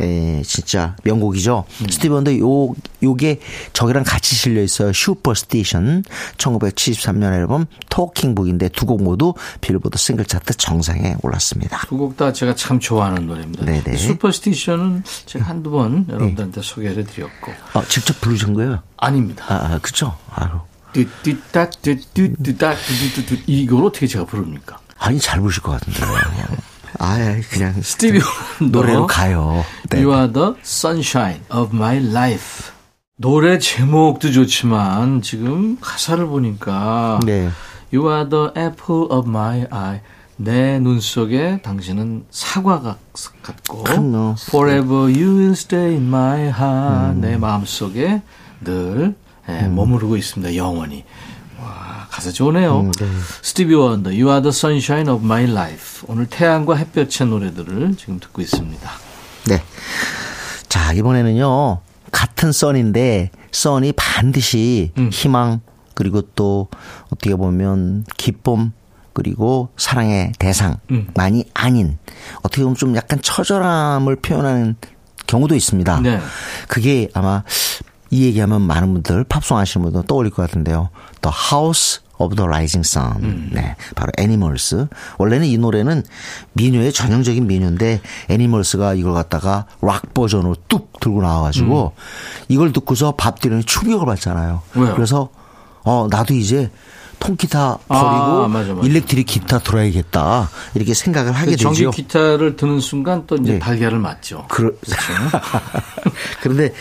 에, 0.01 0.43
진짜 0.45 0.97
명곡이죠. 1.05 1.65
스티비 1.89 2.09
원더 2.09 2.37
요 2.39 2.75
요게 3.03 3.41
저기랑 3.73 4.03
같이 4.05 4.35
실려 4.35 4.61
있어요. 4.63 4.93
Superstition 4.93 6.03
1973년 6.37 7.33
앨범 7.35 7.67
Talking 7.91 8.27
Book인데 8.27 8.69
두 8.71 8.87
곡 8.87 9.03
모두 9.03 9.35
빌보드 9.61 9.97
싱글 9.99 10.25
차트 10.27 10.55
정상에 10.57 11.15
올랐습니다. 11.23 11.79
두 11.87 11.97
곡 11.97 12.17
다 12.17 12.33
제가 12.33 12.55
참 12.57 12.79
좋아하는 12.81 13.27
노래입니다. 13.29 13.65
네네. 13.65 13.97
Superstition은 13.97 15.05
제가 15.27 15.45
한두 15.47 15.71
번 15.71 16.07
여러분들한테 16.09 16.61
소개를 16.61 17.05
드렸고. 17.07 17.53
어, 17.75 17.85
직접 17.89 18.21
부르신 18.21 18.53
거예요? 18.55 18.83
아닙니다. 18.97 19.45
아, 19.49 19.55
아 19.75 19.79
그죠? 19.81 20.17
아유. 20.35 20.49
뚜뚜따 20.93 21.71
뚜뚜뚜따 21.71 22.75
뚜뚜뚜 22.77 23.43
이걸 23.47 23.85
어떻게 23.85 24.07
제가 24.07 24.25
부릅니까? 24.25 24.79
아니 24.99 25.19
잘 25.19 25.41
부르실 25.41 25.63
것 25.63 25.73
같은데. 25.73 26.01
아, 26.99 27.17
그냥 27.51 27.81
스티비 27.83 28.19
원더. 28.61 28.79
노래로 28.79 29.07
가요. 29.07 29.65
네. 29.91 29.99
You 30.03 30.13
are 30.15 30.33
the 30.33 30.55
sunshine 30.63 31.41
of 31.51 31.75
my 31.75 31.97
life. 31.97 32.71
노래 33.17 33.59
제목도 33.59 34.31
좋지만 34.33 35.23
지금 35.23 35.79
가사를 35.81 36.25
보니까 36.27 37.21
네. 37.25 37.51
You 37.93 38.09
are 38.11 38.29
the 38.29 38.49
apple 38.57 39.07
of 39.11 39.29
my 39.29 39.67
eye. 39.73 40.01
내 40.37 40.79
눈 40.81 40.99
속에 41.01 41.61
당신은 41.63 42.25
사과 42.31 42.81
같- 42.81 42.99
같고 43.43 43.85
그럼요. 43.85 44.35
Forever 44.49 45.03
you 45.13 45.37
will 45.39 45.53
stay 45.53 45.95
in 45.95 46.07
my 46.09 46.49
heart. 46.49 47.17
음. 47.17 47.21
내 47.21 47.37
마음 47.37 47.65
속에 47.65 48.23
늘 48.65 49.15
예, 49.49 49.63
머무르고 49.69 50.17
있습니다. 50.17 50.57
영원히. 50.57 51.05
와 51.61 52.07
가사 52.11 52.31
좋네요. 52.31 52.81
음, 52.81 52.93
네. 52.93 53.07
스티비 53.43 53.75
원더 53.75 54.11
You 54.11 54.29
are 54.29 54.43
the 54.43 54.49
sunshine 54.49 55.09
of 55.09 55.25
my 55.25 55.45
life. 55.45 56.05
오늘 56.09 56.27
태양과 56.27 56.77
햇볕의 56.77 57.27
노래들을 57.29 57.97
지금 57.97 58.19
듣고 58.21 58.43
있습니다. 58.43 58.91
네. 59.49 59.63
자, 60.69 60.93
이번에는요. 60.93 61.81
같은 62.11 62.53
썬인데 62.53 63.31
썬이 63.53 63.93
반드시 63.93 64.93
음. 64.99 65.11
희망 65.13 65.61
그리고 65.95 66.23
또 66.35 66.69
어떻게 67.07 67.35
보면 67.35 68.05
기쁨 68.17 68.73
그리고 69.13 69.69
사랑의 69.77 70.33
대상만이 70.39 71.45
아닌 71.55 71.99
어떻게 72.43 72.63
보면 72.63 72.77
좀 72.77 72.97
약간 72.97 73.21
처절함을 73.21 74.17
표현하는 74.17 74.77
경우도 75.27 75.55
있습니다. 75.55 76.01
네. 76.01 76.21
그게 76.69 77.09
아마 77.15 77.43
이 78.13 78.25
얘기하면 78.27 78.61
많은 78.61 78.93
분들 78.93 79.25
팝송 79.25 79.57
하시는 79.57 79.83
분들 79.85 80.07
떠올릴 80.07 80.31
것 80.31 80.43
같은데요. 80.43 80.91
The 81.23 81.35
House 81.51 82.03
of 82.19 82.37
the 82.37 82.47
Rising 82.47 82.87
Sun. 82.87 83.49
네. 83.53 83.75
바로 83.95 84.13
애니멀스. 84.19 84.87
원래는 85.17 85.47
이 85.47 85.57
노래는 85.57 86.05
민요의 86.53 86.93
전형적인 86.93 87.47
민요인데 87.47 88.03
애니멀스가 88.29 88.93
이걸 88.95 89.15
갖다가 89.15 89.65
락 89.81 90.13
버전으로 90.13 90.57
뚝 90.69 91.01
들고 91.01 91.23
나와가지고 91.23 91.95
이걸 92.49 92.75
듣고서 92.75 93.13
밥 93.13 93.41
딜런이 93.41 93.65
충격을 93.65 94.05
받잖아요. 94.05 94.61
왜요? 94.75 94.95
그래서 94.95 95.31
어, 95.83 96.07
나도 96.11 96.35
이제 96.35 96.71
통기타 97.19 97.79
아, 97.89 98.03
버리고 98.03 98.49
맞아, 98.49 98.75
맞아. 98.75 98.87
일렉트릭 98.87 99.27
기타 99.27 99.59
들어야겠다. 99.59 100.51
이렇게 100.75 100.93
생각을 100.93 101.33
하게 101.33 101.53
그 101.53 101.57
전기 101.57 101.79
되죠. 101.79 101.91
기타를 101.93 102.57
드는 102.57 102.81
순간 102.81 103.27
또 103.27 103.37
이제 103.37 103.55
네. 103.55 103.59
달걀을 103.59 103.99
맞죠. 103.99 104.45
그러... 104.49 104.71
그런데 106.43 106.75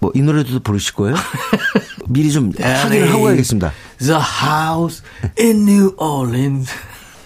뭐 0.00 0.12
이 0.14 0.22
노래도 0.22 0.60
부르실 0.60 0.94
거예요? 0.94 1.14
미리 2.08 2.32
좀 2.32 2.52
확인을 2.58 3.12
하고 3.12 3.24
가야겠습니다. 3.24 3.72
The 3.98 4.18
house 4.18 5.02
in 5.38 5.68
New 5.68 5.94
Orleans. 5.98 6.70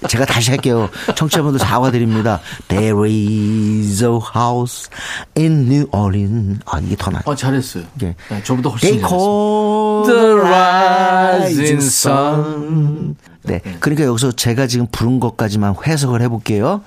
제가 0.09 0.25
다시 0.25 0.51
할게요. 0.51 0.89
청취자분들 1.15 1.59
사과드립니다. 1.61 2.41
There 2.69 3.05
is 3.09 4.03
a 4.05 4.19
house 4.35 4.89
in 5.37 5.67
New 5.67 5.87
Orleans. 5.93 6.61
아 6.67 6.79
이게 6.81 6.97
더 6.97 7.11
나요. 7.11 7.23
어 7.25 7.35
잘했어요. 7.35 7.85
예. 8.03 8.15
네, 8.29 8.43
저보다 8.43 8.71
훨씬 8.71 9.01
잘했어요. 9.01 9.09
call 9.09 10.07
The 10.07 10.41
rising 10.41 11.85
sun. 11.85 12.41
sun. 12.41 13.17
네. 13.43 13.61
그러니까 13.81 14.05
여기서 14.07 14.33
제가 14.33 14.67
지금 14.67 14.87
부른 14.91 15.21
것까지만 15.21 15.75
해석을 15.87 16.23
해볼게요. 16.23 16.81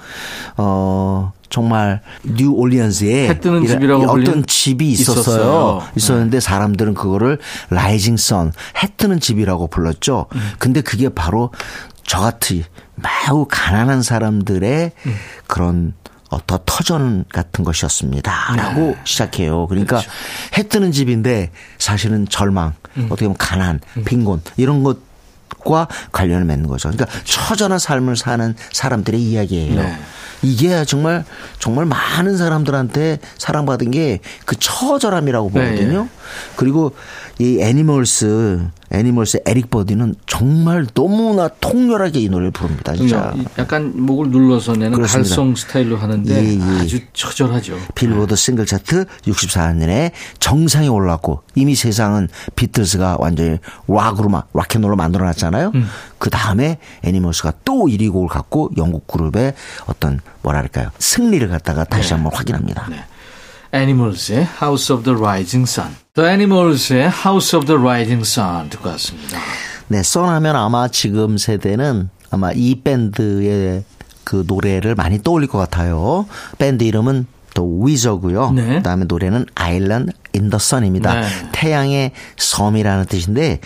어, 0.58 1.32
정말 1.50 2.02
뉴 2.24 2.52
올리언스에 2.52 3.30
해 3.30 3.40
뜨는 3.40 3.66
집이라고 3.68 4.04
어떤 4.10 4.46
집이 4.46 4.90
있었어요. 4.92 5.22
있었어요. 5.22 5.80
네. 5.82 5.92
있었는데 5.96 6.40
사람들은 6.40 6.94
그거를 6.96 7.38
Rising 7.70 8.18
Sun, 8.18 8.52
해 8.82 8.88
뜨는 8.98 9.20
집이라고 9.20 9.68
불렀죠. 9.68 10.26
음. 10.34 10.52
근데 10.58 10.82
그게 10.82 11.10
바로 11.10 11.52
저같이 12.04 12.64
매우 12.98 13.46
가난한 13.50 14.02
사람들의 14.02 14.92
음. 15.06 15.16
그런 15.48 15.94
어떤 16.30 16.60
터전 16.66 17.26
같은 17.32 17.64
것이었습니다. 17.64 18.56
라고 18.58 18.98
시작해요. 19.06 19.68
그러니까 19.68 20.02
네. 20.02 20.06
그렇죠. 20.08 20.20
해 20.58 20.64
뜨는 20.68 20.92
집인데 20.92 21.52
사실은 21.78 22.28
절망, 22.28 22.74
음. 22.98 23.06
어떻게 23.06 23.26
보면 23.26 23.38
가난, 23.38 23.80
빈곤 24.06 24.42
이런 24.58 24.84
것과 24.84 25.88
관련을 26.12 26.44
맺는 26.46 26.68
거죠. 26.68 26.90
그러니까 26.90 27.18
처절한 27.24 27.80
삶을 27.80 28.18
사는 28.18 28.56
사람들의 28.74 29.22
이야기예요. 29.22 29.82
네. 29.82 29.98
이게 30.44 30.86
정말 30.86 31.26
정말 31.60 31.86
많은 31.86 32.38
사람들한테 32.38 33.20
사랑받은 33.38 33.92
게 33.92 34.20
그 34.46 34.56
처절함이라고 34.60 35.52
네, 35.54 35.72
보거든요. 35.72 36.08
그리고 36.58 36.94
이 37.40 37.60
애니멀스 37.62 38.68
애니멀스 38.90 39.42
에릭 39.46 39.70
버든은 39.70 40.16
정말 40.28 40.86
너무나 40.94 41.48
통렬하게 41.50 42.22
이 42.22 42.30
노래를 42.30 42.52
부릅니다. 42.52 42.96
진짜. 42.96 43.34
이- 43.36 43.46
약간 43.60 43.92
목을 43.96 44.30
눌러서 44.30 44.74
내는 44.74 44.92
그렇습니다. 44.94 45.28
발성 45.30 45.56
스타일로 45.56 45.98
하는데 45.98 46.34
예, 46.34 46.56
예. 46.58 46.80
아주 46.82 47.00
처절하죠. 47.14 47.78
빌보드 47.96 48.36
싱글 48.36 48.66
차트 48.66 49.06
64년에 49.26 50.12
정상에 50.40 50.88
올랐고 50.88 51.42
이미 51.56 51.76
세상은 51.76 52.28
비틀스가 52.56 53.18
완전히 53.20 53.58
락으로 53.88 54.30
막 54.30 54.50
락앤롤로 54.54 54.96
만들어 54.96 55.26
놨잖아요. 55.26 55.72
음. 55.76 55.86
그 56.18 56.30
다음에 56.30 56.78
애니멀스가 57.04 57.54
또 57.66 57.86
1위 57.88 58.12
곡을 58.12 58.30
갖고 58.30 58.72
영국 58.78 59.06
그룹의 59.08 59.54
어떤 59.88 60.20
뭐랄까요 60.44 60.90
승리를 61.00 61.46
갖다가 61.50 61.84
다시 61.84 62.14
한번 62.14 62.34
확인합니다. 62.34 62.88
네. 62.90 63.04
Animals의 63.78 64.48
House 64.62 64.92
of 64.92 65.04
the 65.04 65.18
Rising 65.18 65.70
Sun. 65.70 65.96
The 66.16 66.30
Animals의 66.30 67.12
House 67.12 67.56
of 67.56 67.68
the 67.68 67.80
Rising 67.80 68.22
Sun 68.22 68.70
듣고 68.72 68.90
왔습니다. 68.90 69.38
네, 69.88 70.02
써나면 70.02 70.56
아마 70.56 70.88
지금 70.88 71.38
세대는 71.38 72.10
아마 72.32 72.52
이 72.52 72.82
밴드의 72.82 73.84
그 74.24 74.44
노래를 74.48 74.96
많이 74.96 75.22
떠올릴 75.22 75.48
것 75.48 75.58
같아요. 75.60 76.26
밴드 76.58 76.84
이름은 76.84 77.28
또 77.54 77.82
위저고요. 77.82 78.52
네. 78.52 78.76
그다음에 78.76 79.06
노래는 79.06 79.46
Island 79.56 80.12
in 80.36 80.50
the 80.50 80.56
Sun입니다. 80.58 81.22
네. 81.22 81.28
태양의 81.54 82.12
섬이라는 82.36 83.06
뜻인데 83.06 83.62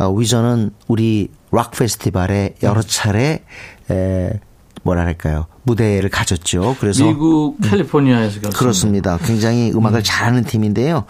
어, 0.00 0.10
위저는 0.10 0.70
우리 0.88 1.28
락 1.52 1.72
페스티벌에 1.72 2.54
여러 2.62 2.82
차례 2.82 3.44
에, 3.90 4.40
뭐랄까요 4.82 5.46
무대를 5.66 6.08
가졌죠. 6.10 6.76
그래서 6.80 7.04
미국 7.04 7.60
캘리포니아에서 7.60 8.40
결성. 8.40 8.58
그렇습니다. 8.58 9.18
굉장히 9.18 9.72
음악을 9.72 10.04
잘하는 10.04 10.44
팀인데요. 10.44 11.04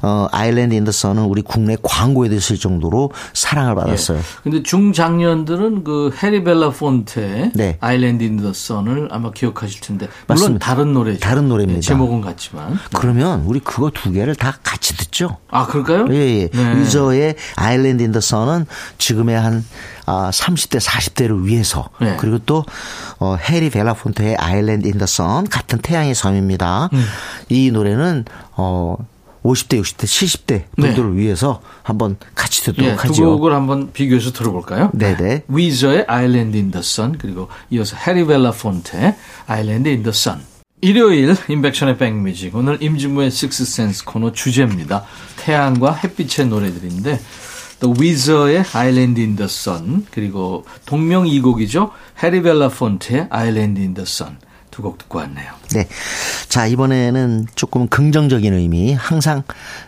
어, 0.00 0.26
Island 0.32 0.74
in 0.74 0.81
the 0.81 0.92
Sun은 0.92 1.24
우리 1.24 1.42
국내 1.42 1.76
광고에도 1.82 2.40
쓸 2.40 2.56
정도로 2.58 3.12
사랑을 3.34 3.74
받았어요. 3.74 4.18
예. 4.18 4.22
근데 4.42 4.62
중장년들은 4.62 5.84
그 5.84 6.10
해리 6.22 6.42
벨라폰테 6.42 7.52
네. 7.54 7.76
Island 7.80 8.24
in 8.24 8.36
the 8.36 8.54
Sun을 8.54 9.08
아마 9.12 9.30
기억하실 9.30 9.82
텐데 9.82 10.08
물론 10.26 10.40
맞습니다. 10.40 10.66
다른 10.66 10.94
노래죠. 10.94 11.20
다른 11.20 11.48
노래입니다. 11.50 11.76
예, 11.76 11.80
제목은 11.82 12.22
같지만. 12.22 12.78
그러면 12.94 13.42
우리 13.42 13.60
그거 13.60 13.90
두 13.90 14.10
개를 14.10 14.34
다 14.34 14.56
같이 14.62 14.96
듣죠. 14.96 15.36
아 15.50 15.66
그럴까요? 15.66 16.06
예, 16.12 16.14
예. 16.14 16.48
네. 16.48 16.80
위저의 16.80 17.34
Island 17.56 18.02
in 18.02 18.09
the 18.09 18.20
Sun은 18.22 18.64
지금의 18.96 19.38
한 19.38 19.64
아, 20.10 20.30
30대, 20.30 20.80
40대를 20.80 21.44
위해서 21.44 21.90
네. 22.00 22.16
그리고 22.18 22.38
또 22.38 22.64
어, 23.18 23.36
해리 23.36 23.68
벨라폰테의 23.68 24.36
Island 24.36 24.86
in 24.88 24.98
the 24.98 25.06
Sun 25.06 25.48
같은 25.48 25.78
태양의 25.78 26.14
섬입니다. 26.14 26.90
음. 26.92 27.04
이 27.48 27.70
노래는 27.70 28.24
어 28.56 28.96
50대, 29.44 29.80
60대, 29.80 30.04
70대 30.04 30.64
분들을 30.76 31.16
위해서 31.16 31.60
한번 31.82 32.16
같이 32.34 32.62
듣도록 32.64 32.84
네. 32.86 32.92
예, 32.92 32.96
두 32.96 33.08
하죠. 33.08 33.24
곡을 33.24 33.54
한번 33.54 33.92
비교해서 33.92 34.32
들어볼까요? 34.32 34.90
네네. 34.92 35.44
위저의 35.48 36.04
Island 36.08 36.56
in 36.56 36.70
the 36.70 36.80
Sun 36.82 37.16
그리고 37.18 37.48
이어서 37.70 37.96
해리 37.96 38.26
벨라폰테 38.26 39.16
Island 39.46 39.88
in 39.88 40.02
the 40.02 40.12
Sun. 40.12 40.40
일요일 40.80 41.34
임백천의 41.48 41.98
백뮤직 41.98 42.54
오늘 42.54 42.80
임진모의 42.82 43.30
식스센스 43.32 44.04
코너 44.04 44.32
주제입니다. 44.32 45.04
태양과 45.36 45.92
햇빛의 45.94 46.46
노래들인데 46.46 47.18
또 47.80 47.94
위저의 47.98 48.64
Island 48.72 49.20
in 49.20 49.41
the 49.41 49.74
Sun 49.74 50.06
그리고 50.10 50.64
동명 50.86 51.26
이곡이죠. 51.26 51.90
해리 52.22 52.42
벨라 52.42 52.68
폰테의 52.68 53.28
아일랜드 53.30 53.80
인더선두곡 53.80 54.98
듣고 54.98 55.18
왔네요. 55.18 55.52
네. 55.72 55.88
자, 56.48 56.66
이번에는 56.66 57.46
조금 57.54 57.86
긍정적인 57.88 58.52
의미, 58.52 58.94
항상, 58.94 59.42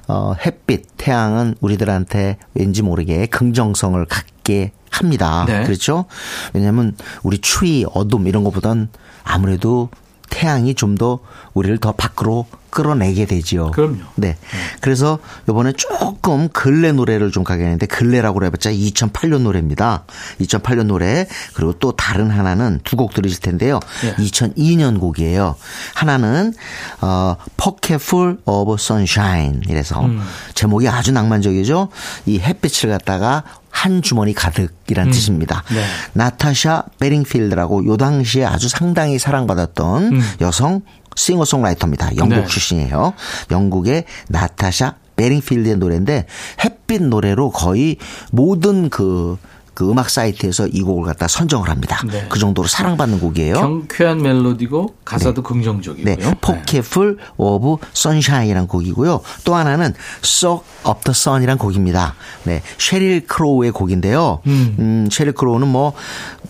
어, 0.07 0.35
햇빛, 0.45 0.85
태양은 0.97 1.57
우리들한테 1.61 2.37
왠지 2.55 2.83
모르게 2.83 3.27
긍정성을 3.27 4.05
갖게 4.07 4.73
합니다. 4.91 5.45
네. 5.47 5.65
그렇죠? 5.65 6.05
왜냐면 6.53 6.97
우리 7.23 7.39
추위, 7.39 7.85
어둠 7.93 8.27
이런 8.27 8.45
것보단 8.45 8.89
아무래도 9.25 9.89
태양이 10.29 10.75
좀 10.75 10.97
더 10.97 11.21
우리를 11.55 11.79
더 11.79 11.93
밖으로 11.93 12.47
끌어내게 12.71 13.27
되지요. 13.27 13.73
그럼요. 13.73 13.99
네. 14.15 14.37
그래서 14.81 15.19
이번에 15.49 15.73
조금 15.73 16.49
근래 16.49 16.93
노래를 16.93 17.31
좀 17.33 17.43
가겠는데 17.45 17.87
근래라고 17.87 18.45
해봤자 18.45 18.71
2008년 18.71 19.41
노래입니다. 19.43 20.05
2008년 20.41 20.87
노래 20.87 21.27
그리고 21.55 21.73
또 21.75 21.93
다른 21.93 22.31
하나는 22.31 22.81
두 22.85 23.01
곡 23.01 23.15
들으실 23.15 23.41
텐데요. 23.41 23.81
예. 24.05 24.15
2002년 24.17 25.01
곡이에요. 25.01 25.57
하나는 25.95 26.53
어 27.01 27.37
Pocketful 27.57 28.37
of 28.45 28.75
Sunshine 28.79 29.63
이래서 29.69 30.05
음. 30.05 30.21
제목이 30.55 30.87
아주 30.89 31.13
낭만적이죠. 31.13 31.89
이 32.27 32.39
햇빛을 32.39 32.91
갖다가 32.91 33.43
한 33.71 34.03
주머니 34.03 34.35
가득이란 34.35 35.11
뜻입니다. 35.11 35.63
네. 35.73 35.83
나타샤 36.13 36.83
베딩필드라고 36.99 37.87
요 37.87 37.97
당시에 37.97 38.45
아주 38.45 38.69
상당히 38.69 39.19
사랑받았던 39.19 40.21
여성 40.43 40.83
싱어송라이터입니다. 41.21 42.17
영국 42.17 42.37
네. 42.37 42.47
출신이에요. 42.47 43.13
영국의 43.51 44.05
나타샤 44.29 44.97
베딩필드의 45.17 45.77
노래인데 45.77 46.27
햇빛 46.65 47.03
노래로 47.03 47.51
거의 47.51 47.97
모든 48.31 48.89
그, 48.89 49.37
그 49.81 49.91
음악 49.91 50.11
사이트에서 50.11 50.67
이 50.67 50.83
곡을 50.83 51.07
갖다 51.07 51.27
선정을 51.27 51.71
합니다. 51.71 52.03
네. 52.07 52.27
그 52.29 52.39
정도로 52.39 52.69
사랑받는 52.69 53.19
곡이에요. 53.19 53.55
경쾌한 53.55 54.21
멜로디고 54.21 54.97
가사도 55.07 55.43
긍정적이고요. 55.43 56.17
네, 56.17 56.35
Pocketful 56.43 57.17
of 57.39 57.77
Sunshine이라는 57.95 58.69
곡이고요. 58.69 59.23
또 59.45 59.55
하나는 59.55 59.95
Soak 60.23 60.63
Up 60.85 61.01
the 61.05 61.13
Sun이라는 61.15 61.57
곡입니다. 61.57 62.15
네, 62.45 62.61
쉐릴 62.77 63.27
크로우의 63.27 63.71
곡인데요. 63.71 64.43
음, 64.47 65.09
쉐릴 65.11 65.33
크로우는 65.33 65.67
뭐 65.67 65.95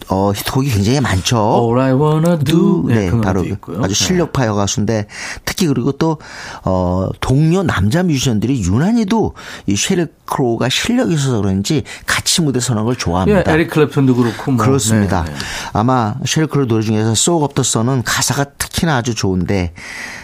어, 0.08 0.32
히트곡이 0.32 0.68
굉장히 0.70 0.98
많죠. 1.00 1.36
All 1.36 1.78
I 1.78 1.92
wanna 1.92 2.36
do. 2.42 2.84
네, 2.88 3.10
그 3.10 3.20
바로 3.20 3.44
있고요. 3.44 3.80
아주 3.84 3.94
실력파 3.94 4.44
여 4.46 4.54
가수인데 4.54 5.06
특히 5.44 5.68
그리고 5.68 5.92
또 5.92 6.18
어, 6.64 7.08
동료 7.20 7.62
남자 7.62 8.02
뮤지션들이 8.02 8.60
유난히도 8.62 9.34
이 9.66 9.76
쉐릴 9.76 10.08
크로우가 10.24 10.68
실력이 10.68 11.14
있어서 11.14 11.40
그런지 11.40 11.82
같이 12.06 12.40
무대 12.40 12.60
서는 12.60 12.84
걸 12.84 12.94
예, 12.94 12.98
좋아 12.98 13.19
합니다. 13.20 13.52
에릭 13.52 13.70
클랩턴도 13.70 14.16
그렇고 14.16 14.52
뭐. 14.52 14.64
그렇습니다. 14.64 15.24
네, 15.24 15.33
네. 15.33 15.38
아마 15.72 16.14
쉘크로 16.24 16.66
노래 16.66 16.83
중에서 16.83 17.14
Soak 17.14 17.42
Up 17.42 17.50
the 17.50 17.62
Sun은 17.62 18.02
가사가 18.02 18.44
특히나 18.59 18.96
아주 18.96 19.14
좋은데 19.14 19.72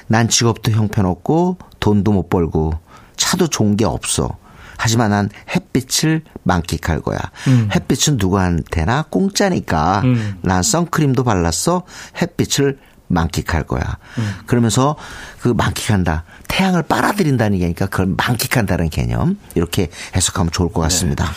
난 0.07 0.29
직업도 0.29 0.73
형편없고 0.73 1.59
돈도 1.81 2.13
못 2.13 2.29
벌고 2.29 2.75
차도 3.17 3.49
좋은 3.49 3.77
게 3.77 3.85
없어. 3.85 4.37
하지만 4.79 5.11
난 5.11 5.31
햇빛을 5.55 6.23
만끽할 6.43 7.01
거야. 7.01 7.19
음. 7.49 7.69
햇빛은 7.75 8.19
누구한테나 8.19 9.07
공짜니까 9.09 10.03
난 10.43 10.63
선크림도 10.63 11.25
발랐어. 11.25 11.83
햇빛을 12.21 12.79
만끽할 13.09 13.63
거야. 13.63 13.99
음. 14.19 14.35
그러면서 14.47 14.97
그 15.41 15.49
만끽한다. 15.49 16.25
태양을 16.49 16.83
빨아들인다는 16.83 17.57
얘기니까 17.59 17.87
그걸 17.87 18.07
만끽한다는 18.17 18.91
개념. 18.91 19.39
이렇게 19.55 19.89
해석하면 20.15 20.51
좋을 20.51 20.73
것 20.73 20.81
같습니다. 20.83 21.31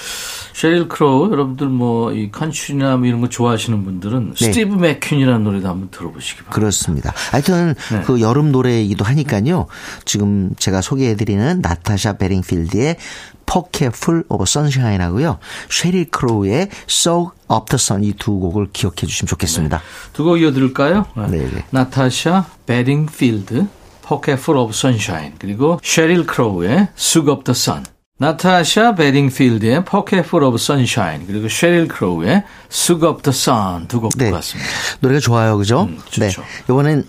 셰릴 0.59 0.89
크로우 0.89 1.31
여러분들 1.31 1.67
뭐 1.69 2.19
이 2.19 2.31
컨츄리나 2.31 2.97
뭐 2.97 3.07
이런 3.07 3.21
거 3.21 3.29
좋아하시는 3.29 3.81
분들은 3.85 4.33
네. 4.37 4.45
스티브 4.45 4.75
맥퀸이라는 4.75 5.41
노래도 5.41 5.69
한번 5.69 5.89
들어보시기 5.89 6.39
바랍니다. 6.43 6.53
그렇습니다. 6.53 7.13
하여튼 7.31 7.75
네. 7.93 8.01
그 8.01 8.19
여름 8.19 8.51
노래이기도 8.51 9.05
하니까요. 9.05 9.67
지금 10.03 10.53
제가 10.57 10.81
소개해드리는 10.81 11.61
나타샤 11.61 12.17
베딩필드의 12.17 12.97
Pocketful 13.45 14.25
of 14.27 14.43
Sunshine하고요. 14.45 15.39
쉐릴 15.69 16.11
크로우의 16.11 16.67
Soak 16.89 17.31
Up 17.49 17.67
the 17.69 17.75
Sun 17.75 18.03
이 18.03 18.11
두 18.19 18.33
곡을 18.33 18.67
기억해 18.73 19.07
주시면 19.07 19.29
좋겠습니다. 19.29 19.81
두곡 20.11 20.41
이어드릴까요? 20.41 21.05
네, 21.29 21.37
네. 21.37 21.63
나타샤 21.69 22.47
베딩필드 22.65 23.65
Pocketful 24.05 24.61
of 24.61 24.71
Sunshine 24.75 25.35
그리고 25.39 25.79
셰릴 25.81 26.25
크로우의 26.25 26.89
Soak 26.97 27.31
Up 27.31 27.45
the 27.45 27.55
Sun 27.55 27.85
나타샤 28.19 28.95
베딩필드의 28.95 29.83
Full 29.87 30.45
of 30.45 30.55
Sunshine 30.55 31.25
그리고 31.25 31.47
셰릴 31.47 31.87
크로우의 31.87 32.43
Sug 32.69 33.05
of 33.05 33.21
the 33.21 33.33
Sun 33.33 33.87
두곡 33.87 34.11
네. 34.17 34.25
듣고 34.25 34.35
왔습니다. 34.35 34.69
노래가 34.99 35.19
좋아요, 35.21 35.57
그죠? 35.57 35.83
음. 35.83 35.97
네. 36.19 36.29
이번엔 36.65 37.07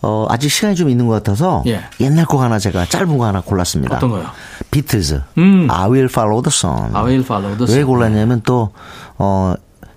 어, 0.00 0.26
아직 0.30 0.48
시간이 0.48 0.74
좀 0.74 0.88
있는 0.88 1.06
것 1.06 1.12
같아서 1.14 1.62
예. 1.66 1.82
옛날 2.00 2.24
곡 2.24 2.40
하나 2.40 2.58
제가 2.58 2.86
짧은 2.86 3.18
거 3.18 3.26
하나 3.26 3.42
골랐습니다. 3.42 3.96
어떤 3.96 4.10
거요? 4.10 4.26
비틀즈. 4.70 5.22
음. 5.38 5.68
I 5.70 5.88
Will 5.90 6.08
Follow 6.10 6.42
the 6.42 6.50
Sun. 6.52 6.96
I 6.96 7.02
will 7.02 7.22
follow 7.22 7.56
the 7.56 7.70
왜 7.70 7.80
sun. 7.80 7.86
골랐냐면 7.86 8.40
또, 8.44 8.72
어, 9.18 9.54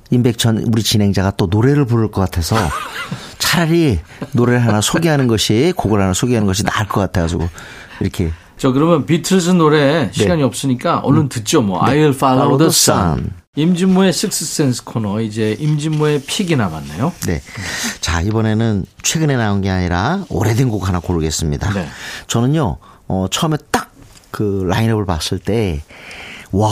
임백천 0.09 0.65
우리 0.73 0.83
진행자가 0.83 1.31
또 1.37 1.47
노래를 1.49 1.85
부를 1.85 2.09
것 2.11 2.19
같아서 2.21 2.55
차라리 3.37 3.99
노래를 4.33 4.65
하나 4.65 4.81
소개하는 4.81 5.27
것이, 5.27 5.71
곡을 5.75 6.01
하나 6.01 6.13
소개하는 6.13 6.47
것이 6.47 6.63
나을 6.63 6.87
것 6.87 6.99
같아가지고 6.99 7.47
이렇게. 8.01 8.31
저 8.59 8.71
그러면 8.71 9.05
비틀즈 9.07 9.49
노래 9.51 10.11
시간이 10.13 10.43
없으니까 10.43 10.99
얼른 10.99 11.29
듣죠. 11.29 11.63
뭐 11.63 11.83
I 11.83 11.95
will 11.95 12.13
follow 12.13 12.51
네. 12.51 12.57
The 12.57 12.69
sun. 12.69 13.33
임진모의 13.55 14.13
식스센스 14.13 14.83
코너 14.83 15.19
이제 15.21 15.57
임진모의 15.59 16.21
픽이 16.21 16.55
남았네요. 16.55 17.11
네. 17.25 17.41
자, 17.99 18.21
이번에는 18.21 18.85
최근에 19.01 19.35
나온 19.35 19.61
게 19.61 19.69
아니라 19.69 20.23
오래된 20.29 20.69
곡 20.69 20.87
하나 20.87 20.99
고르겠습니다. 20.99 21.73
네. 21.73 21.87
저는요, 22.27 22.77
어, 23.07 23.25
처음에 23.31 23.57
딱 23.71 23.89
그 24.31 24.63
라인업을 24.67 25.05
봤을 25.05 25.39
때, 25.39 25.81
와, 26.51 26.69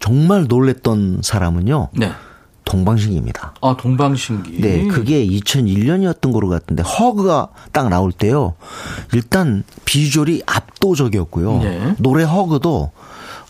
정말 0.00 0.46
놀랬던 0.48 1.20
사람은요, 1.22 1.90
네. 1.92 2.12
동방신기입니다. 2.74 3.54
아 3.60 3.76
동방신기. 3.78 4.60
네, 4.60 4.86
그게 4.88 5.24
2001년이었던 5.24 6.32
거로 6.32 6.48
같은데 6.48 6.82
허그가 6.82 7.48
딱 7.72 7.88
나올 7.88 8.10
때요. 8.10 8.54
일단 9.12 9.62
비주얼이 9.84 10.42
압도적이었고요. 10.46 11.58
네. 11.58 11.94
노래 11.98 12.24
허그도 12.24 12.90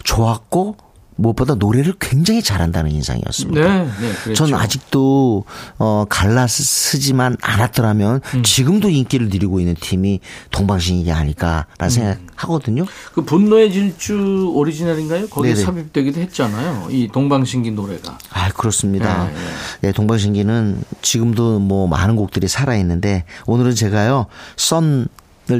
좋았고 0.02 0.76
무엇보다 1.16 1.54
노래를 1.54 1.94
굉장히 2.00 2.42
잘한다는 2.42 2.90
인상이었습니다. 2.90 3.60
네, 3.60 3.90
네. 4.26 4.34
전 4.34 4.52
아직도 4.54 5.44
어 5.78 6.04
갈라 6.08 6.46
쓰지만 6.46 7.36
않았더라면 7.40 8.20
음. 8.34 8.42
지금도 8.42 8.88
인기를 8.88 9.28
누리고 9.28 9.60
있는 9.60 9.74
팀이 9.74 10.20
동방신기 10.50 11.10
음. 11.10 11.14
아닐까라는 11.14 11.90
생각하거든요. 11.90 12.86
그 13.12 13.22
분노의 13.22 13.72
질주 13.72 14.52
오리지널인가요? 14.54 15.28
거기에 15.28 15.54
네네. 15.54 15.64
삽입되기도 15.64 16.20
했잖아요. 16.20 16.88
이 16.90 17.08
동방신기 17.12 17.70
노래가. 17.70 18.18
아, 18.30 18.48
그렇습니다. 18.50 19.24
네, 19.24 19.32
네. 19.32 19.40
네, 19.82 19.92
동방신기는 19.92 20.82
지금도 21.02 21.60
뭐 21.60 21.86
많은 21.86 22.16
곡들이 22.16 22.48
살아 22.48 22.76
있는데 22.76 23.24
오늘은 23.46 23.74
제가요, 23.74 24.26
썬을 24.56 25.06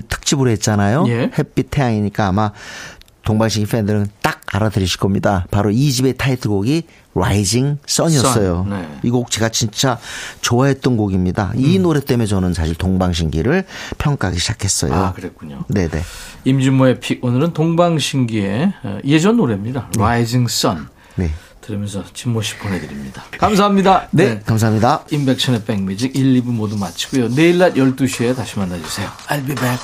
특집으로 0.09 0.51
했잖아요. 0.51 1.05
예. 1.09 1.31
햇빛 1.39 1.71
태양이니까 1.71 2.27
아마 2.27 2.53
동방신기 3.25 3.71
팬들은 3.71 4.09
딱 4.23 4.41
알아들으실 4.53 4.99
겁니다. 5.01 5.47
바로 5.51 5.71
이 5.71 5.91
집의 5.91 6.15
타이틀곡이 6.17 6.85
Rising 7.15 7.79
Sun이었어요. 7.89 8.67
Sun, 8.67 8.71
네. 8.71 8.89
이곡 9.03 9.31
제가 9.31 9.49
진짜 9.49 9.99
좋아했던 10.43 10.97
곡입니다. 10.97 11.53
이 11.57 11.79
노래 11.79 12.01
때문에 12.01 12.27
저는 12.27 12.55
사실 12.55 12.75
동방신기를 12.75 13.65
평가하기 13.99 14.39
시작했어요. 14.39 14.95
아, 14.95 15.13
그랬군요. 15.13 15.65
네네. 15.69 16.03
임진모의 16.45 17.01
픽 17.01 17.25
오늘은 17.25 17.53
동방신기의 17.53 18.73
어, 18.83 18.99
예전 19.05 19.37
노래입니다. 19.37 19.91
Rising 19.97 20.51
Sun 20.51 20.87
네. 21.17 21.31
들으면서 21.61 22.05
진모 22.13 22.43
씨 22.43 22.57
보내드립니다. 22.59 23.25
감사합니다. 23.39 24.09
네, 24.11 24.41
감사합니다. 24.45 25.05
임백천의 25.11 25.65
백뮤직 25.65 26.15
1, 26.15 26.43
2부 26.43 26.49
모두 26.49 26.77
마치고요. 26.77 27.31
내일 27.31 27.59
낮 27.59 27.75
12시에 27.75 28.37
다시 28.37 28.59
만나주세요. 28.59 29.09
I'll 29.29 29.47
be 29.47 29.55
back. 29.55 29.81